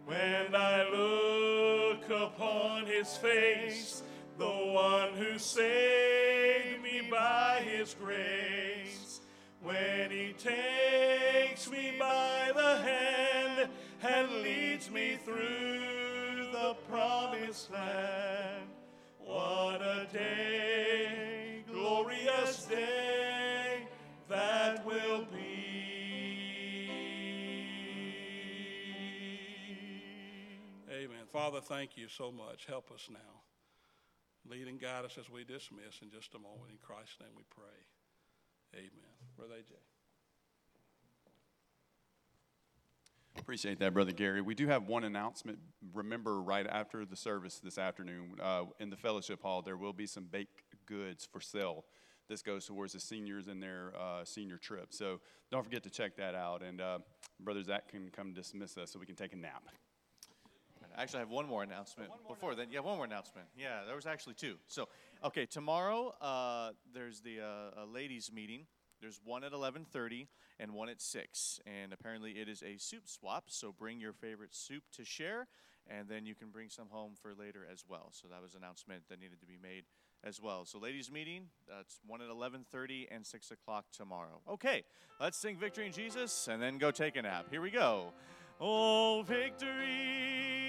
When 0.06 0.54
I 0.54 0.88
look 0.91 2.08
upon 2.12 2.86
his 2.86 3.17
face, 3.17 4.04
the 4.39 4.45
one 4.45 5.12
who 5.15 5.38
saved 5.38 6.82
me 6.82 7.02
by 7.12 7.62
his 7.62 7.93
grace. 7.93 9.19
When 9.62 10.10
he 10.10 10.34
takes 10.38 11.69
me 11.69 11.95
by 11.99 12.54
the 12.56 12.78
hand 12.78 13.69
and 14.02 14.32
leads 14.41 14.89
me 14.89 15.17
through 15.25 16.52
the 16.54 16.78
promised 16.89 17.69
land. 17.69 18.69
What 19.19 19.82
a 19.82 20.08
day, 20.12 21.65
glorious 21.69 22.63
day 22.63 23.86
that 24.30 24.86
will 24.86 25.25
be. 25.25 26.89
Amen. 30.89 31.25
Father, 31.34 31.60
thank 31.60 31.97
you 31.97 32.08
so 32.08 32.32
much. 32.32 32.65
Help 32.65 32.89
us 32.91 33.10
now. 33.12 33.38
Lead 34.50 34.68
and 34.68 34.82
guide 34.82 35.06
us 35.06 35.18
as 35.20 35.30
we 35.30 35.44
dismiss 35.44 36.02
in 36.02 36.10
just 36.10 36.34
a 36.34 36.40
moment. 36.40 36.72
In 36.72 36.78
Christ's 36.82 37.20
name 37.22 37.30
we 37.38 37.44
pray. 37.50 37.78
Amen. 38.76 39.14
Brother 39.38 39.54
AJ. 39.56 39.78
Appreciate 43.40 43.80
that, 43.80 43.94
Brother 43.94 44.12
Gary. 44.12 44.42
We 44.42 44.56
do 44.56 44.68
have 44.68 44.88
one 44.88 45.04
announcement. 45.04 45.60
Remember, 45.94 46.42
right 46.42 46.68
after 46.68 47.06
the 47.06 47.16
service 47.16 47.60
this 47.64 47.78
afternoon 47.78 48.36
uh, 48.42 48.64
in 48.80 48.90
the 48.90 48.98
fellowship 48.98 49.42
hall, 49.42 49.62
there 49.62 49.78
will 49.78 49.94
be 49.94 50.08
some 50.08 50.26
baked 50.26 50.62
goods 50.86 51.28
for 51.32 51.40
sale. 51.40 51.86
This 52.28 52.42
goes 52.42 52.66
towards 52.66 52.94
the 52.94 53.00
seniors 53.00 53.48
and 53.48 53.62
their 53.62 53.94
uh, 54.00 54.26
senior 54.26 54.58
trip. 54.58 54.88
So 54.94 55.20
don't 55.52 55.64
forget 55.64 55.84
to 55.84 55.90
check 55.90 56.16
that 56.18 56.36
out. 56.36 56.62
And 56.62 56.82
uh, 56.82 57.00
Brother 57.40 57.64
Zach 57.64 57.88
can 57.88 58.10
come 58.10 58.34
dismiss 58.34 58.78
us 58.78 58.92
so 58.92 59.00
we 59.00 59.06
can 59.06 59.16
take 59.16 59.34
a 59.34 59.38
nap. 59.38 59.64
Actually, 61.00 61.20
I 61.20 61.22
have 61.22 61.30
one 61.30 61.48
more 61.48 61.64
announcement 61.64 62.10
before 62.28 62.56
then. 62.56 62.68
Yeah, 62.70 62.82
one 62.82 62.98
more 62.98 63.06
announcement. 63.06 63.48
Yeah, 63.58 63.86
there 63.86 63.96
was 63.96 64.06
actually 64.06 64.34
two. 64.34 64.56
So, 64.68 64.90
okay, 65.24 65.46
tomorrow 65.46 66.14
uh, 66.20 66.72
there's 66.94 67.22
the 67.22 67.40
uh, 67.40 67.84
a 67.84 67.86
ladies' 67.86 68.30
meeting. 68.34 68.66
There's 69.00 69.22
one 69.24 69.46
at 69.46 69.54
11:30 69.54 70.28
and 70.60 70.74
one 70.74 70.90
at 70.90 71.00
six, 71.00 71.62
and 71.66 71.94
apparently 71.94 72.32
it 72.32 72.50
is 72.50 72.62
a 72.64 72.78
soup 72.78 73.04
swap. 73.08 73.46
So 73.48 73.72
bring 73.72 74.02
your 74.02 74.12
favorite 74.12 74.54
soup 74.54 74.84
to 74.98 75.06
share, 75.06 75.48
and 75.88 76.10
then 76.10 76.26
you 76.26 76.36
can 76.36 76.50
bring 76.50 76.68
some 76.68 76.90
home 76.90 77.14
for 77.16 77.34
later 77.34 77.66
as 77.72 77.86
well. 77.88 78.10
So 78.12 78.28
that 78.28 78.42
was 78.42 78.54
an 78.54 78.62
announcement 78.62 79.04
that 79.08 79.22
needed 79.22 79.40
to 79.40 79.46
be 79.46 79.58
made 79.62 79.86
as 80.26 80.42
well. 80.42 80.66
So 80.66 80.80
ladies' 80.80 81.10
meeting. 81.10 81.44
That's 81.66 82.02
one 82.06 82.22
at 82.22 82.28
11:30 82.28 83.08
and 83.10 83.26
six 83.26 83.52
o'clock 83.52 83.86
tomorrow. 83.94 84.42
Okay, 84.50 84.84
let's 85.22 85.38
sing 85.38 85.56
"Victory 85.56 85.86
in 85.86 85.94
Jesus" 85.94 86.50
and 86.50 86.62
then 86.62 86.78
go 86.78 86.92
take 86.92 87.16
a 87.16 87.22
nap. 87.22 87.46
Here 87.50 87.62
we 87.62 87.72
go. 87.72 88.12
Oh, 88.60 89.24
victory 89.26 90.68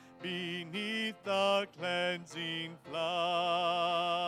beneath 0.21 1.15
the 1.23 1.67
cleansing 1.77 2.77
flood. 2.89 4.21